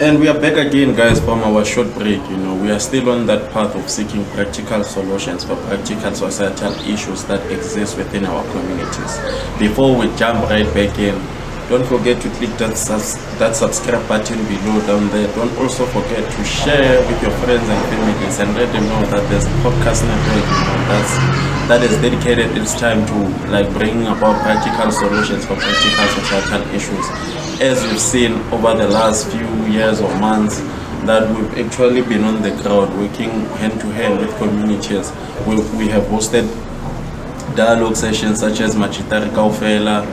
And 0.05 0.21
we 0.21 0.29
are 0.29 0.39
back 0.39 0.59
again, 0.59 0.95
guys, 0.95 1.19
from 1.19 1.43
our 1.43 1.65
short 1.65 1.91
break. 1.95 2.21
You 2.29 2.37
know, 2.37 2.55
we 2.55 2.71
are 2.71 2.79
still 2.79 3.09
on 3.09 3.25
that 3.25 3.51
path 3.53 3.75
of 3.75 3.89
seeking 3.89 4.23
practical 4.37 4.85
solutions 4.85 5.45
for 5.45 5.57
practical 5.65 6.15
societal 6.15 6.75
issues 6.87 7.25
that 7.25 7.41
exist 7.51 7.97
within 7.97 8.27
our 8.27 8.45
communities. 8.53 9.17
Before 9.59 9.97
we 9.97 10.15
jump 10.17 10.51
right 10.51 10.67
back 10.75 10.99
in, 10.99 11.17
don't 11.71 11.87
forget 11.87 12.21
to 12.21 12.29
click 12.37 12.51
that 12.59 12.77
sus- 12.77 13.17
that 13.39 13.57
subscribe 13.57 14.07
button 14.07 14.45
below 14.45 14.87
down 14.87 15.09
there. 15.09 15.27
Don't 15.35 15.57
also 15.57 15.87
forget 15.87 16.31
to 16.37 16.45
share 16.45 17.01
with 17.09 17.23
your 17.23 17.33
friends 17.41 17.67
and 17.67 17.83
families 17.89 18.39
and 18.41 18.55
let 18.55 18.71
them 18.75 18.85
know 18.85 19.07
that 19.09 19.27
there's 19.31 19.47
podcast 19.65 20.05
network 20.05 20.45
you 20.45 20.65
know, 20.69 20.85
that's 20.93 21.54
that 21.69 21.83
is 21.83 21.93
dedicated 22.03 22.57
its 22.59 22.79
time 22.79 23.07
to 23.07 23.15
like 23.51 23.71
bringing 23.73 24.07
about 24.07 24.41
practical 24.43 24.93
solutions 24.93 25.47
for 25.47 25.57
practical 25.57 26.07
societal 26.09 26.63
issues. 26.75 27.09
As 27.61 27.83
you've 27.85 27.99
seen 28.01 28.33
over 28.53 28.75
the 28.75 28.87
last 28.89 29.31
few 29.31 29.49
years 29.73 30.01
or 30.01 30.15
months 30.19 30.61
that 31.07 31.29
we've 31.35 31.67
actually 31.67 32.03
been 32.03 32.25
on 32.25 32.43
the 32.43 32.51
ground 32.63 32.99
working 32.99 33.31
hand 33.57 33.79
to 33.81 33.87
hand 33.89 34.19
with 34.21 34.37
communities. 34.39 35.13
We, 35.47 35.57
we 35.79 35.89
have 35.89 36.05
hosted 36.05 36.45
dialogue 37.57 37.97
sessions 37.97 38.41
such 38.41 38.61
as 38.61 38.75
Machitari 38.75 39.29
Kaufela 39.31 40.05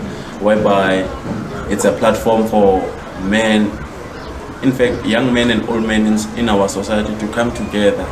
whereby 0.42 1.04
it's 1.72 1.86
a 1.86 1.92
platform 1.92 2.48
for 2.48 2.80
men 3.24 3.66
in 4.64 4.72
fact 4.72 5.06
young 5.06 5.34
men 5.34 5.50
and 5.50 5.68
old 5.70 5.86
men 5.86 6.06
in, 6.06 6.40
in 6.40 6.50
our 6.50 6.68
society 6.70 7.14
to 7.26 7.34
come 7.34 7.54
together 7.54 8.06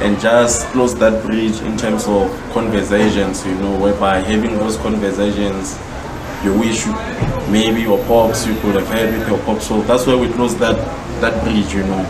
and 0.00 0.20
just 0.20 0.66
close 0.68 0.94
that 0.96 1.22
bridge 1.24 1.60
in 1.60 1.76
terms 1.76 2.06
of 2.06 2.30
conversations 2.52 3.44
you 3.46 3.54
know 3.56 3.78
whereby 3.78 4.18
having 4.20 4.58
those 4.58 4.76
conversations 4.78 5.78
you 6.44 6.52
wish 6.58 6.86
maybe 7.48 7.82
your 7.82 7.98
pops 8.04 8.46
you 8.46 8.54
could 8.60 8.74
have 8.74 8.86
had 8.88 9.16
with 9.16 9.28
your 9.28 9.38
pops. 9.40 9.66
So 9.66 9.80
that's 9.82 10.06
why 10.06 10.14
we 10.14 10.28
close 10.28 10.56
that 10.58 10.76
that 11.20 11.42
bridge 11.42 11.72
you 11.72 11.82
know. 11.84 12.04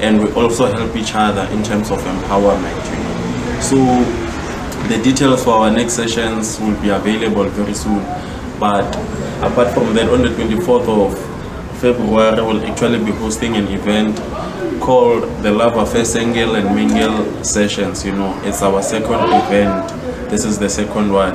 And 0.00 0.22
we 0.22 0.32
also 0.32 0.66
help 0.66 0.96
each 0.96 1.14
other 1.14 1.42
in 1.52 1.62
terms 1.62 1.90
of 1.90 1.98
empowerment 1.98 2.80
you 2.90 2.98
know. 3.02 3.60
So 3.60 3.76
the 4.88 5.02
details 5.02 5.44
for 5.44 5.54
our 5.54 5.70
next 5.70 5.94
sessions 5.94 6.58
will 6.60 6.80
be 6.80 6.90
available 6.90 7.44
very 7.44 7.74
soon. 7.74 8.02
But 8.58 8.86
apart 9.42 9.74
from 9.74 9.94
that 9.94 10.08
on 10.10 10.22
the 10.22 10.28
24th 10.28 10.88
of 10.88 11.29
february 11.80 12.42
we'll 12.42 12.62
actually 12.66 13.02
be 13.02 13.10
hosting 13.12 13.56
an 13.56 13.66
event 13.68 14.14
called 14.80 15.22
the 15.42 15.50
love 15.50 15.76
affair 15.76 16.02
Sengel 16.02 16.58
and 16.58 16.74
mingle 16.74 17.44
sessions 17.44 18.04
you 18.04 18.12
know. 18.12 18.38
It's 18.44 18.62
our 18.62 18.82
second 18.82 19.20
event. 19.32 19.88
This 20.30 20.44
is 20.44 20.58
the 20.58 20.68
second 20.68 21.12
one. 21.12 21.34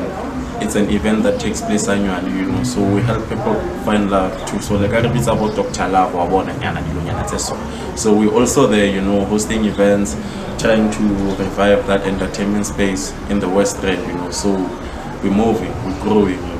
It's 0.61 0.75
an 0.75 0.89
event 0.89 1.23
that 1.23 1.39
takes 1.39 1.61
place 1.61 1.87
annually 1.87 2.31
you 2.37 2.45
know. 2.51 2.63
So 2.63 2.83
we 2.93 3.01
help 3.01 3.27
people 3.29 3.55
find 3.85 4.11
love 4.11 4.33
too. 4.47 4.61
So 4.61 4.75
like 4.75 4.91
I 4.91 4.99
repeat 4.99 5.23
about 5.23 5.55
Dr. 5.55 5.87
Love 5.87 6.13
tse 7.27 7.53
so 7.95 8.13
we 8.13 8.27
also 8.27 8.67
there 8.67 8.85
you 8.85 9.01
know 9.01 9.25
hosting 9.25 9.65
events 9.65 10.15
trying 10.59 10.91
to 10.91 11.03
revive 11.43 11.87
that 11.87 12.01
entertainment 12.01 12.65
space 12.65 13.13
in 13.29 13.39
the 13.39 13.49
west 13.49 13.83
end 13.83 14.05
you 14.07 14.13
know. 14.13 14.31
So 14.31 14.51
we're 15.23 15.31
moving 15.31 15.71
we're 15.85 16.01
growing 16.01 16.54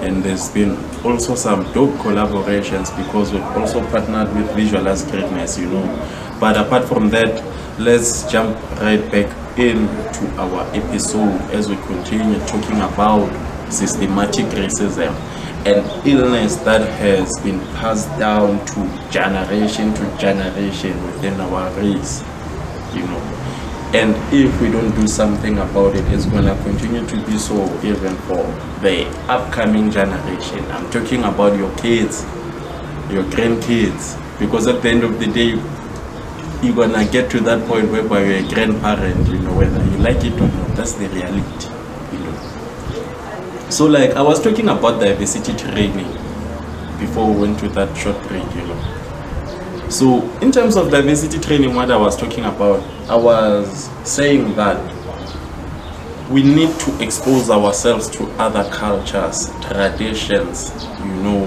and 0.00 0.22
there's 0.22 0.48
been 0.50 0.76
also 1.04 1.34
some 1.34 1.64
dope 1.72 1.94
collaborations 2.00 2.94
because 2.96 3.32
we've 3.32 3.42
also 3.56 3.80
partnered 3.90 4.34
with 4.34 4.54
Visualize 4.54 5.04
Greatness, 5.10 5.58
you 5.58 5.68
know. 5.68 6.36
But 6.40 6.56
apart 6.56 6.84
from 6.84 7.10
that, 7.10 7.42
let's 7.78 8.30
jump 8.30 8.56
right 8.80 9.00
back 9.10 9.58
into 9.58 10.40
our 10.40 10.62
episode 10.74 11.40
as 11.52 11.68
we 11.68 11.76
continue 11.76 12.38
talking 12.46 12.80
about 12.80 13.28
systematic 13.72 14.46
racism 14.46 15.14
an 15.66 15.84
illness 16.06 16.56
that 16.56 16.88
has 16.98 17.36
been 17.42 17.58
passed 17.76 18.08
down 18.18 18.64
to 18.64 19.10
generation 19.10 19.92
to 19.92 20.16
generation 20.16 20.94
within 21.04 21.38
our 21.40 21.70
race, 21.72 22.22
you 22.94 23.02
know. 23.02 23.37
And 23.94 24.14
if 24.34 24.60
we 24.60 24.70
don't 24.70 24.94
do 24.94 25.08
something 25.08 25.56
about 25.56 25.96
it, 25.96 26.04
it's 26.12 26.26
gonna 26.26 26.54
continue 26.62 27.06
to 27.06 27.16
be 27.24 27.38
so 27.38 27.64
even 27.82 28.14
for 28.28 28.44
the 28.82 29.06
upcoming 29.28 29.90
generation. 29.90 30.62
I'm 30.70 30.90
talking 30.90 31.24
about 31.24 31.56
your 31.56 31.74
kids, 31.78 32.22
your 33.10 33.24
grandkids, 33.24 34.18
because 34.38 34.66
at 34.66 34.82
the 34.82 34.90
end 34.90 35.04
of 35.04 35.18
the 35.18 35.26
day, 35.26 35.58
you're 36.62 36.76
gonna 36.76 37.06
get 37.10 37.30
to 37.30 37.40
that 37.40 37.66
point 37.66 37.90
whereby 37.90 38.24
you're 38.24 38.44
a 38.44 38.48
grandparent, 38.52 39.26
you 39.26 39.38
know, 39.38 39.54
whether 39.54 39.82
you 39.82 39.96
like 39.98 40.22
it 40.22 40.34
or 40.34 40.48
not. 40.48 40.76
That's 40.76 40.92
the 40.92 41.08
reality, 41.08 41.68
you 42.12 42.18
know. 42.18 43.70
So, 43.70 43.86
like, 43.86 44.10
I 44.10 44.20
was 44.20 44.42
talking 44.42 44.68
about 44.68 45.00
diversity 45.00 45.54
training 45.56 46.12
before 46.98 47.32
we 47.32 47.40
went 47.40 47.58
to 47.60 47.68
that 47.70 47.96
short 47.96 48.20
break, 48.28 48.44
you 48.54 48.66
know. 48.66 48.97
So, 49.90 50.22
in 50.42 50.52
terms 50.52 50.76
of 50.76 50.90
diversity 50.90 51.38
training, 51.38 51.74
what 51.74 51.90
I 51.90 51.96
was 51.96 52.14
talking 52.14 52.44
about, 52.44 52.82
I 53.08 53.16
was 53.16 53.88
saying 54.04 54.54
that 54.56 54.78
we 56.30 56.42
need 56.42 56.78
to 56.80 57.02
expose 57.02 57.48
ourselves 57.48 58.06
to 58.10 58.24
other 58.32 58.68
cultures, 58.70 59.50
traditions, 59.62 60.72
you 60.98 61.14
know, 61.22 61.44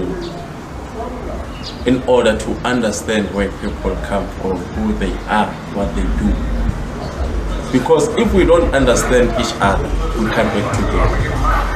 in 1.86 2.02
order 2.08 2.36
to 2.36 2.50
understand 2.66 3.32
where 3.32 3.48
people 3.60 3.94
come 4.06 4.26
from, 4.40 4.56
who 4.56 4.92
they 4.94 5.12
are, 5.28 5.46
what 5.74 5.94
they 5.94 6.02
do. 6.02 7.72
Because 7.72 8.08
if 8.18 8.34
we 8.34 8.44
don't 8.44 8.74
understand 8.74 9.30
each 9.40 9.54
other, 9.60 9.84
we 10.20 10.28
can't 10.30 10.52
work 10.52 10.76
together. 10.76 11.31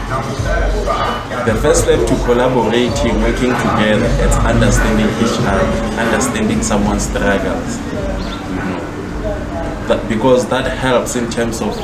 The 0.07 1.59
first 1.61 1.83
step 1.83 2.07
to 2.07 2.15
collaborating, 2.25 3.21
working 3.23 3.51
together, 3.51 4.07
is 4.23 4.37
understanding 4.37 5.09
each 5.19 5.37
other, 5.41 5.67
understanding 6.01 6.63
someone's 6.63 7.03
struggles. 7.03 7.77
You 8.49 8.55
know, 8.55 8.79
that 9.89 10.09
because 10.09 10.47
that 10.49 10.71
helps 10.79 11.17
in 11.17 11.29
terms 11.29 11.61
of 11.61 11.77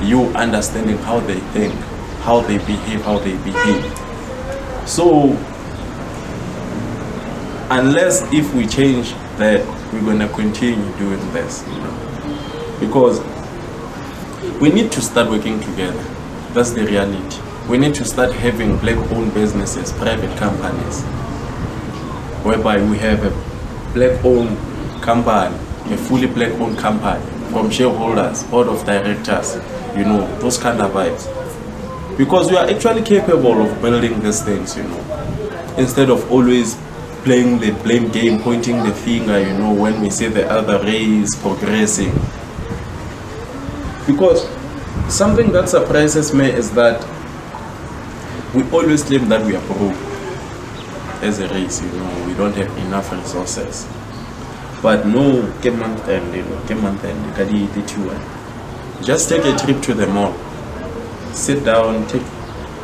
you 0.00 0.26
understanding 0.36 0.98
how 0.98 1.18
they 1.18 1.40
think, 1.50 1.74
how 2.22 2.40
they 2.40 2.58
behave, 2.58 3.02
how 3.02 3.18
they 3.18 3.36
behave. 3.38 3.84
So, 4.88 5.36
unless 7.68 8.32
if 8.32 8.54
we 8.54 8.64
change 8.68 9.12
that, 9.38 9.66
we're 9.92 10.04
gonna 10.04 10.28
continue 10.28 10.96
doing 10.98 11.32
this. 11.32 11.66
You 11.66 11.80
know, 11.80 12.76
because 12.78 13.18
we 14.60 14.70
need 14.70 14.92
to 14.92 15.00
start 15.00 15.28
working 15.28 15.58
together. 15.58 16.19
That's 16.52 16.70
the 16.72 16.84
reality. 16.84 17.40
We 17.68 17.78
need 17.78 17.94
to 17.94 18.04
start 18.04 18.32
having 18.32 18.76
black-owned 18.78 19.32
businesses, 19.32 19.92
private 19.92 20.36
companies, 20.36 21.02
whereby 22.42 22.82
we 22.82 22.98
have 22.98 23.24
a 23.24 23.30
black-owned 23.94 24.58
company, 25.00 25.56
a 25.92 25.96
fully 25.96 26.26
black-owned 26.26 26.76
company, 26.76 27.24
from 27.50 27.70
shareholders, 27.70 28.42
board 28.44 28.66
of 28.66 28.84
directors, 28.84 29.54
you 29.96 30.04
know, 30.04 30.26
those 30.40 30.58
kind 30.58 30.80
of 30.80 30.90
vibes. 30.90 31.28
Because 32.18 32.50
we 32.50 32.56
are 32.56 32.68
actually 32.68 33.02
capable 33.02 33.62
of 33.62 33.80
building 33.80 34.18
these 34.20 34.42
things, 34.42 34.76
you 34.76 34.82
know, 34.82 35.74
instead 35.78 36.10
of 36.10 36.28
always 36.32 36.76
playing 37.22 37.60
the 37.60 37.70
blame 37.84 38.10
game, 38.10 38.40
pointing 38.40 38.82
the 38.82 38.92
finger, 38.92 39.38
you 39.38 39.56
know, 39.56 39.72
when 39.72 40.00
we 40.00 40.10
see 40.10 40.26
the 40.26 40.50
other 40.50 40.82
race 40.82 41.34
progressing. 41.36 42.12
Because 44.04 44.48
something 45.10 45.52
that 45.52 45.68
surprises 45.68 46.32
me 46.34 46.50
is 46.50 46.70
that 46.72 47.00
we 48.54 48.62
always 48.70 49.02
claim 49.02 49.28
that 49.28 49.44
we 49.44 49.56
are 49.56 49.66
broke 49.66 49.96
as 51.22 51.38
a 51.40 51.48
race, 51.48 51.82
you 51.82 51.90
know, 51.92 52.26
we 52.26 52.34
don't 52.34 52.54
have 52.56 52.76
enough 52.78 53.12
resources. 53.12 53.86
But 54.82 55.06
no, 55.06 55.42
ke 55.60 55.72
month 55.76 56.08
end, 56.08 56.34
you 56.34 56.42
know, 56.42 56.58
ke 56.66 56.76
month 56.80 57.04
end, 57.04 57.34
ka 57.36 57.44
di- 57.44 57.66
di 57.74 57.82
two, 57.86 58.10
eh. 58.10 58.20
just 59.02 59.28
take 59.28 59.44
a 59.44 59.56
trip 59.58 59.82
to 59.82 59.94
the 59.94 60.06
mall. 60.06 60.32
Sit 61.32 61.64
down, 61.64 62.06
take 62.08 62.24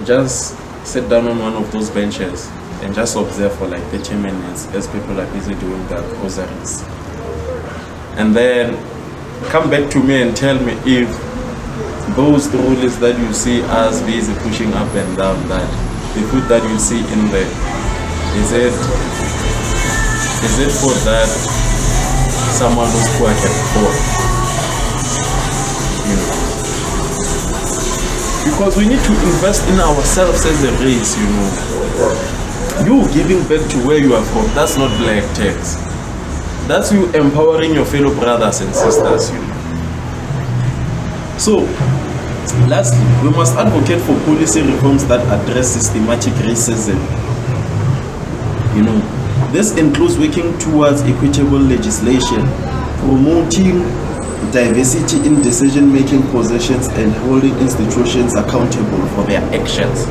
just 0.05 0.57
sit 0.87 1.09
down 1.09 1.27
on 1.27 1.39
one 1.39 1.55
of 1.55 1.73
those 1.73 1.91
benches 1.91 2.51
and 2.83 2.95
just 2.95 3.17
observe 3.17 3.53
for 3.57 3.67
like 3.67 3.83
30 3.85 4.17
minutes 4.17 4.67
as 4.75 4.87
people 4.89 5.19
are 5.19 5.27
busy 5.33 5.55
doing 5.55 5.87
their 5.89 6.03
groceries. 6.21 6.83
And 8.19 8.37
then 8.37 8.77
come 9.49 9.71
back 9.71 9.91
to 9.93 10.03
me 10.03 10.21
and 10.23 10.37
tell 10.37 10.59
me 10.63 10.75
if 10.85 11.09
those 12.15 12.49
trolleys 12.49 12.99
that 13.01 13.19
you 13.19 13.33
see 13.35 13.63
us 13.63 14.01
busy 14.03 14.33
pushing 14.47 14.73
up 14.75 14.89
and 14.95 15.17
down 15.17 15.37
that 15.49 15.67
the 16.15 16.23
food 16.31 16.47
that 16.49 16.63
you 16.63 16.79
see 16.79 17.03
in 17.13 17.29
there 17.35 17.51
is 18.39 18.53
it 18.55 18.75
is 20.47 20.55
it 20.63 20.73
for 20.79 20.95
that 21.03 21.27
someone 22.55 22.87
who's 22.87 23.11
poor 23.19 23.33
can 23.35 23.51
afford 23.51 23.97
you 26.07 26.17
know. 26.17 26.31
Because 28.47 28.77
we 28.79 28.87
need 28.87 29.03
to 29.03 29.13
invest 29.27 29.67
in 29.69 29.81
ourselves 29.81 30.47
as 30.47 30.63
a 30.63 30.73
race 30.85 31.19
you 31.19 31.27
know. 31.27 31.51
You 32.87 33.03
giving 33.13 33.43
back 33.49 33.69
to 33.73 33.79
where 33.87 33.99
you 33.99 34.15
are 34.15 34.25
from 34.31 34.47
that's 34.55 34.79
not 34.79 34.97
black 34.99 35.25
tax. 35.35 35.75
That's 36.69 36.93
you 36.93 37.11
empowering 37.13 37.75
your 37.75 37.85
fellow 37.85 38.15
brothers 38.15 38.61
and 38.61 38.75
sisters 38.75 39.31
you 39.31 39.39
know 39.39 39.46
so 41.47 41.59
lastly 42.67 43.07
we 43.23 43.31
must 43.31 43.55
advocate 43.55 44.01
for 44.01 44.19
policy 44.25 44.63
reforms 44.63 45.07
that 45.07 45.21
address 45.31 45.75
systematic 45.75 46.33
racism. 46.43 46.99
You 48.75 48.83
know 48.83 48.99
this 49.53 49.79
includes 49.79 50.19
working 50.19 50.59
towards 50.59 51.03
equitable 51.03 51.61
legislation 51.61 52.43
promoting 52.99 53.79
diversity 54.51 55.25
in 55.25 55.41
decision 55.41 55.93
making 55.93 56.23
positions 56.33 56.89
and 56.99 57.13
holding 57.13 57.57
institutions 57.61 58.35
accountable 58.35 59.07
for 59.15 59.23
their 59.31 59.43
actions. 59.55 60.03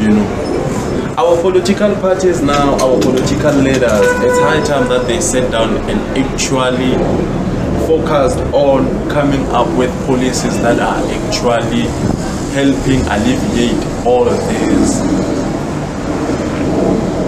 You 0.00 0.08
know 0.16 1.14
our 1.18 1.36
political 1.42 1.94
parties 1.96 2.40
now 2.40 2.78
our 2.80 2.98
political 3.02 3.52
leaders 3.60 4.08
it's 4.24 4.38
high 4.40 4.64
time 4.64 4.88
that 4.88 5.06
they 5.06 5.20
sit 5.20 5.50
down 5.50 5.76
and 5.90 6.00
actually 6.16 6.96
focused 7.86 8.38
on 8.54 8.86
coming 9.10 9.44
up 9.48 9.68
with 9.78 9.90
policies 10.06 10.56
that 10.62 10.78
are 10.78 11.02
actually 11.26 11.82
helping 12.54 13.00
alleviate 13.08 14.06
all 14.06 14.24
these 14.24 15.00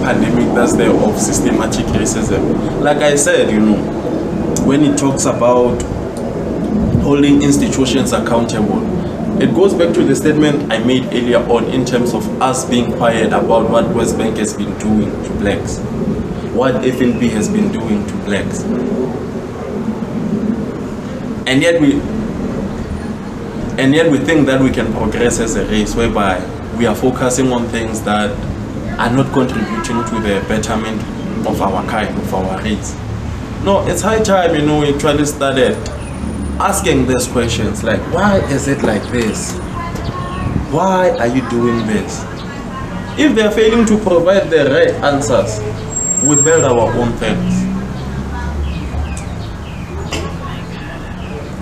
pandemic 0.03 0.53
that's 0.55 0.73
there 0.75 0.91
of 0.91 1.19
systematic 1.19 1.85
racism 1.87 2.81
like 2.81 2.97
i 2.97 3.15
said 3.15 3.49
you 3.51 3.59
know 3.59 3.77
when 4.65 4.83
it 4.83 4.97
talks 4.97 5.25
about 5.25 5.81
holding 7.03 7.41
institutions 7.41 8.11
accountable 8.13 8.81
it 9.41 9.55
goes 9.55 9.73
back 9.73 9.91
to 9.95 10.03
the 10.03 10.15
statement 10.15 10.71
I 10.71 10.77
made 10.77 11.05
earlier 11.05 11.39
on 11.39 11.65
in 11.65 11.83
terms 11.83 12.13
of 12.13 12.41
us 12.43 12.63
being 12.69 12.91
quiet 12.95 13.27
about 13.33 13.71
what 13.71 13.85
WesBank 13.85 14.37
has 14.37 14.53
been 14.53 14.77
doing 14.77 15.09
to 15.23 15.29
blacks, 15.39 15.79
what 16.53 16.75
FNB 16.75 17.27
has 17.31 17.49
been 17.49 17.71
doing 17.71 18.05
to 18.05 18.13
blacks. 18.17 18.61
And 21.51 21.61
yet 21.61 21.81
we 21.81 21.99
and 23.77 23.93
yet 23.93 24.09
we 24.09 24.19
think 24.19 24.47
that 24.47 24.61
we 24.61 24.69
can 24.71 24.89
progress 24.93 25.37
as 25.41 25.57
a 25.57 25.65
race 25.65 25.93
whereby 25.93 26.39
we 26.77 26.85
are 26.85 26.95
focusing 26.95 27.51
on 27.51 27.67
things 27.67 28.01
that 28.03 28.31
are 28.97 29.11
not 29.13 29.33
contributing 29.33 30.01
to 30.05 30.15
the 30.21 30.45
betterment 30.47 31.01
of 31.45 31.61
our 31.61 31.85
kind, 31.89 32.07
of 32.17 32.33
our 32.33 32.61
race. 32.63 32.95
No, 33.65 33.85
it's 33.85 34.01
high 34.01 34.23
time, 34.23 34.55
you 34.55 34.65
know, 34.65 34.79
we 34.79 34.93
actually 34.93 35.25
started 35.25 35.75
asking 36.57 37.07
these 37.07 37.27
questions 37.27 37.83
like, 37.83 37.99
why 38.13 38.37
is 38.49 38.69
it 38.69 38.81
like 38.83 39.03
this? 39.11 39.57
Why 40.71 41.09
are 41.19 41.27
you 41.27 41.41
doing 41.49 41.85
this? 41.85 42.23
If 43.19 43.35
they're 43.35 43.51
failing 43.51 43.85
to 43.87 43.97
provide 43.97 44.49
the 44.49 44.69
right 44.71 44.93
answers, 45.03 45.59
we 46.23 46.41
build 46.41 46.63
our 46.63 46.93
own 46.97 47.11
things. 47.17 47.60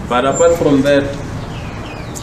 But 0.10 0.26
apart 0.26 0.58
from 0.58 0.82
that, 0.82 1.04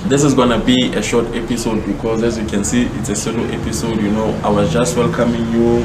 this 0.09 0.25
is 0.25 0.35
gonna 0.35 0.59
be 0.59 0.93
a 0.95 1.03
short 1.03 1.27
episode 1.37 1.87
because 1.87 2.25
as 2.25 2.37
you 2.37 2.45
can 2.45 2.65
see, 2.65 2.87
it's 2.99 3.11
a 3.11 3.15
solo 3.15 3.45
episode. 3.45 4.01
You 4.01 4.11
know, 4.11 4.31
I 4.43 4.49
was 4.49 4.73
just 4.73 4.97
welcoming 4.97 5.53
you 5.53 5.85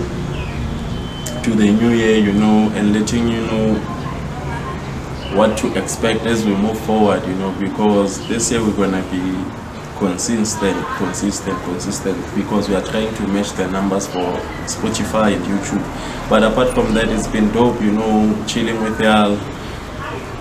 to 1.44 1.52
the 1.52 1.72
new 1.72 1.92
year, 1.92 2.18
you 2.18 2.34
know, 2.34 2.72
and 2.74 2.92
letting 2.94 3.28
you 3.28 3.42
know 3.46 3.76
what 5.36 5.56
to 5.60 5.78
expect 5.78 6.22
as 6.22 6.44
we 6.44 6.56
move 6.56 6.80
forward, 6.82 7.24
you 7.28 7.36
know, 7.36 7.52
because 7.60 8.28
this 8.28 8.52
year 8.52 8.62
we're 8.64 8.76
gonna 8.76 9.04
be 9.12 9.22
consistent, 10.00 10.84
consistent, 10.98 11.62
consistent, 11.66 12.18
because 12.36 12.68
we 12.68 12.74
are 12.74 12.84
trying 12.84 13.14
to 13.14 13.28
match 13.28 13.52
the 13.52 13.68
numbers 13.70 14.08
for 14.08 14.26
Spotify 14.66 15.36
and 15.36 15.46
YouTube. 15.46 16.30
But 16.30 16.42
apart 16.42 16.74
from 16.74 16.96
that, 16.96 17.10
it's 17.10 17.28
been 17.28 17.52
dope, 17.52 17.80
you 17.80 17.92
know, 17.92 18.44
chilling 18.48 18.82
with 18.82 19.00
y'all. 19.00 19.38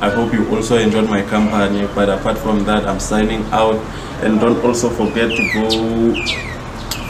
I 0.02 0.08
hope 0.08 0.32
you 0.32 0.48
also 0.48 0.78
enjoyed 0.78 1.10
my 1.10 1.22
company. 1.22 1.86
But 1.94 2.08
apart 2.08 2.38
from 2.38 2.64
that, 2.64 2.86
I'm 2.86 3.00
signing 3.00 3.44
out, 3.52 3.76
and 4.24 4.40
don't 4.40 4.64
also 4.64 4.88
forget 4.88 5.28
to 5.28 5.42
go 5.52 6.14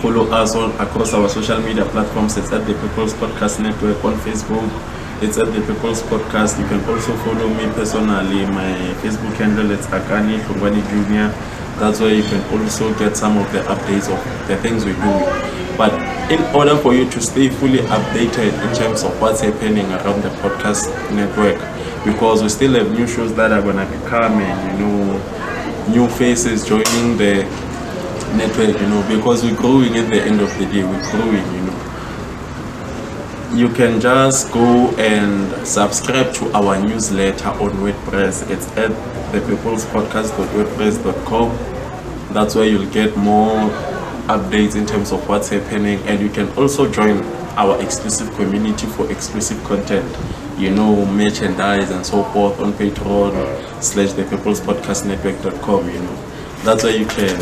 follow 0.03 0.27
us 0.33 0.57
on 0.57 0.73
across 0.81 1.15
our 1.15 1.29
social 1.29 1.61
media 1.61 1.85
platforms. 1.85 2.37
It's 2.37 2.51
at 2.53 2.67
the 2.67 2.75
People's 2.75 3.15
Podcast 3.15 3.63
Network 3.63 4.05
on 4.05 4.15
Facebook. 4.21 4.69
It's 5.23 5.39
at 5.39 5.53
the 5.53 5.61
People's 5.61 6.03
Podcast. 6.03 6.59
You 6.59 6.67
can 6.67 6.83
also 6.91 7.15
follow 7.19 7.49
me 7.49 7.71
personally. 7.75 8.47
My 8.47 8.75
Facebook 9.03 9.35
handle 9.35 9.71
is 9.71 9.87
Akani 9.87 10.41
Kurwani 10.41 10.83
Junior. 10.91 11.29
That's 11.79 12.01
where 12.01 12.13
you 12.13 12.25
can 12.25 12.43
also 12.59 12.93
get 12.99 13.17
some 13.17 13.39
of 13.39 13.53
the 13.53 13.61
updates 13.61 14.11
of 14.11 14.49
the 14.49 14.57
things 14.57 14.85
we 14.85 14.93
do. 14.93 15.13
But 15.79 15.93
in 16.31 16.43
order 16.55 16.77
for 16.77 16.93
you 16.93 17.09
to 17.11 17.21
stay 17.21 17.51
fully 17.51 17.79
updated 17.79 18.53
in 18.69 18.75
terms 18.75 19.03
of 19.03 19.19
what's 19.21 19.41
happening 19.41 19.87
around 19.87 20.23
the 20.23 20.31
podcast 20.43 20.91
network, 21.15 21.59
because 22.05 22.43
we 22.43 22.49
still 22.49 22.75
have 22.75 22.91
new 22.91 23.07
shows 23.07 23.33
that 23.35 23.53
are 23.53 23.63
gonna 23.63 23.87
be 23.87 23.99
coming, 24.09 24.49
you 24.73 24.79
know, 24.87 25.87
new 25.89 26.09
faces 26.09 26.67
joining 26.67 27.17
the 27.17 27.45
network, 28.37 28.81
you 28.81 28.89
know, 28.89 29.03
because 29.09 29.45
we're 29.45 29.57
growing 29.57 29.97
at 29.97 30.11
the 30.11 30.21
end 30.23 30.41
of 30.41 30.57
the 30.59 30.67
day, 30.67 30.83
we're 30.85 31.11
growing, 31.11 31.55
you 31.55 31.61
know 31.63 31.71
you 33.53 33.69
can 33.69 34.01
just 34.01 34.53
go 34.53 34.91
and 34.97 35.67
subscribe 35.67 36.33
to 36.33 36.49
our 36.53 36.81
newsletter 36.81 37.49
on 37.49 37.73
WordPress. 37.73 38.49
It's 38.49 38.69
at 38.77 38.93
thepeoplespodcast.wordpress.com. 39.33 42.33
That's 42.33 42.55
where 42.55 42.67
you'll 42.67 42.89
get 42.93 43.17
more 43.17 43.69
updates 44.29 44.77
in 44.77 44.87
terms 44.87 45.11
of 45.11 45.29
what's 45.29 45.49
happening, 45.49 45.99
and 46.05 46.21
you 46.21 46.29
can 46.29 46.49
also 46.57 46.89
join 46.91 47.25
our 47.57 47.83
exclusive 47.83 48.33
community 48.37 48.87
for 48.87 49.11
exclusive 49.11 49.65
content. 49.65 50.07
You 50.61 50.71
know, 50.71 51.07
merchandise 51.07 51.91
and 51.91 52.05
so 52.05 52.23
forth 52.23 52.61
on 52.61 52.75
Patreon 52.75 53.83
slash 53.83 54.11
thepeoplespodcastnetwork.com. 54.11 55.91
You 55.91 56.01
know, 56.01 56.17
that's 56.65 56.85
where 56.85 56.95
you 56.95 57.07
can 57.07 57.39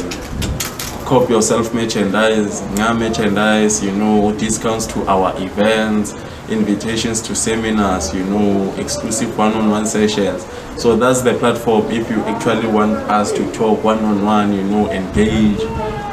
cop 1.05 1.29
yourself 1.29 1.75
merchandise, 1.75 2.63
merchandise, 2.77 3.83
you 3.83 3.91
know, 3.91 4.33
discounts 4.39 4.87
to 4.87 5.05
our 5.09 5.35
events, 5.43 6.15
invitations 6.49 7.21
to 7.23 7.35
seminars, 7.35 8.15
you 8.15 8.23
know, 8.25 8.73
exclusive 8.77 9.37
one-on-one 9.37 9.87
sessions. 9.87 10.47
So 10.81 10.95
that's 10.95 11.23
the 11.23 11.35
platform 11.35 11.91
if 11.91 12.09
you 12.09 12.21
actually 12.23 12.69
want 12.69 12.93
us 13.11 13.33
to 13.33 13.53
talk 13.53 13.83
one-on-one, 13.83 14.53
you 14.53 14.63
know, 14.63 14.89
engage 14.93 15.61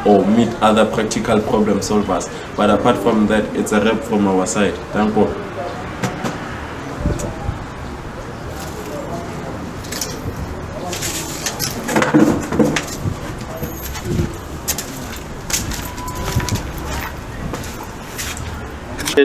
or 0.07 0.25
meet 0.25 0.49
other 0.63 0.89
practical 0.91 1.39
problem 1.39 1.79
solvers. 1.81 2.27
But 2.57 2.71
apart 2.71 2.97
from 2.97 3.27
that, 3.27 3.43
it's 3.55 3.73
a 3.73 3.83
rep 3.83 4.01
from 4.01 4.25
our 4.27 4.47
side. 4.47 4.73
Thank 4.91 5.15
you. 5.15 5.44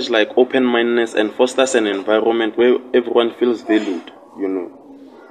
Like 0.09 0.31
open-mindedness 0.37 1.15
and 1.15 1.33
fosters 1.33 1.75
an 1.75 1.87
environment 1.87 2.57
where 2.57 2.79
everyone 2.95 3.35
feels 3.35 3.63
valued 3.63 4.13
you 4.39 4.49
know 4.49 4.71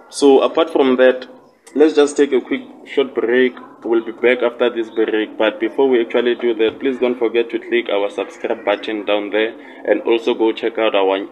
so 0.09 0.41
apart 0.41 0.69
from 0.69 0.97
that 0.97 1.27
let's 1.75 1.95
just 1.95 2.17
take 2.17 2.31
a 2.31 2.41
quick 2.41 2.61
short 2.85 3.13
break. 3.13 3.53
We'll 3.83 4.03
be 4.03 4.11
back 4.11 4.41
after 4.41 4.69
this 4.69 4.89
break. 4.89 5.37
But 5.37 5.59
before 5.59 5.87
we 5.89 6.01
actually 6.01 6.35
do 6.35 6.53
that, 6.55 6.79
please 6.79 6.97
don't 6.99 7.17
forget 7.17 7.49
to 7.51 7.59
click 7.59 7.89
our 7.89 8.09
subscribe 8.09 8.65
button 8.65 9.05
down 9.05 9.29
there 9.29 9.53
and 9.85 10.01
also 10.01 10.33
go 10.33 10.51
check 10.51 10.77
out 10.77 10.95
our 10.95 11.27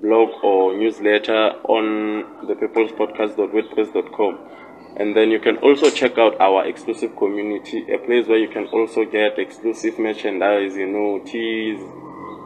blog 0.00 0.44
or 0.44 0.76
newsletter 0.76 1.52
on 1.64 2.46
the 2.46 2.54
thepeoplespodcast.wordpress.com. 2.54 4.38
And 4.96 5.16
then 5.16 5.30
you 5.30 5.38
can 5.38 5.56
also 5.58 5.90
check 5.90 6.18
out 6.18 6.40
our 6.40 6.66
exclusive 6.66 7.16
community, 7.16 7.86
a 7.92 7.98
place 7.98 8.26
where 8.26 8.38
you 8.38 8.48
can 8.48 8.66
also 8.66 9.04
get 9.04 9.38
exclusive 9.38 9.98
merchandise, 9.98 10.74
you 10.76 10.86
know, 10.86 11.20
teas, 11.24 11.80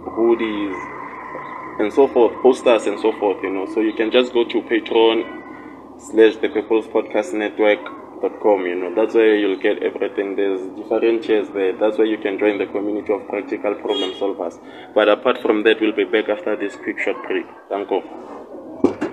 hoodies, 0.05 1.81
and 1.81 1.93
so 1.93 2.07
forth, 2.09 2.35
posters 2.43 2.87
and 2.87 2.99
so 3.01 3.13
forth, 3.19 3.43
you 3.43 3.51
know. 3.51 3.67
So 3.67 3.81
you 3.81 3.93
can 3.93 4.11
just 4.11 4.33
go 4.33 4.45
to 4.45 4.63
Patreon 4.63 6.01
slash 6.01 6.37
the 6.37 6.49
People's 6.49 6.87
Podcast 6.87 7.33
Network.com, 7.33 8.67
you 8.67 8.75
know. 8.75 8.95
That's 8.95 9.15
where 9.15 9.37
you'll 9.37 9.61
get 9.61 9.83
everything. 9.83 10.37
There's 10.37 10.61
different 10.77 11.25
chairs 11.25 11.49
there. 11.51 11.77
That's 11.77 11.99
where 11.99 12.07
you 12.07 12.19
can 12.19 12.39
join 12.39 12.59
the 12.59 12.67
community 12.67 13.13
of 13.13 13.27
practical 13.29 13.75
problem 13.75 14.13
solvers. 14.13 14.61
But 14.95 15.09
apart 15.09 15.41
from 15.43 15.63
that, 15.65 15.81
we'll 15.81 15.97
be 15.97 16.05
back 16.05 16.29
after 16.29 16.57
this 16.57 16.77
quick 16.77 16.99
short 16.99 17.23
break. 17.27 17.47
Thank 17.69 17.91
you. 17.91 19.09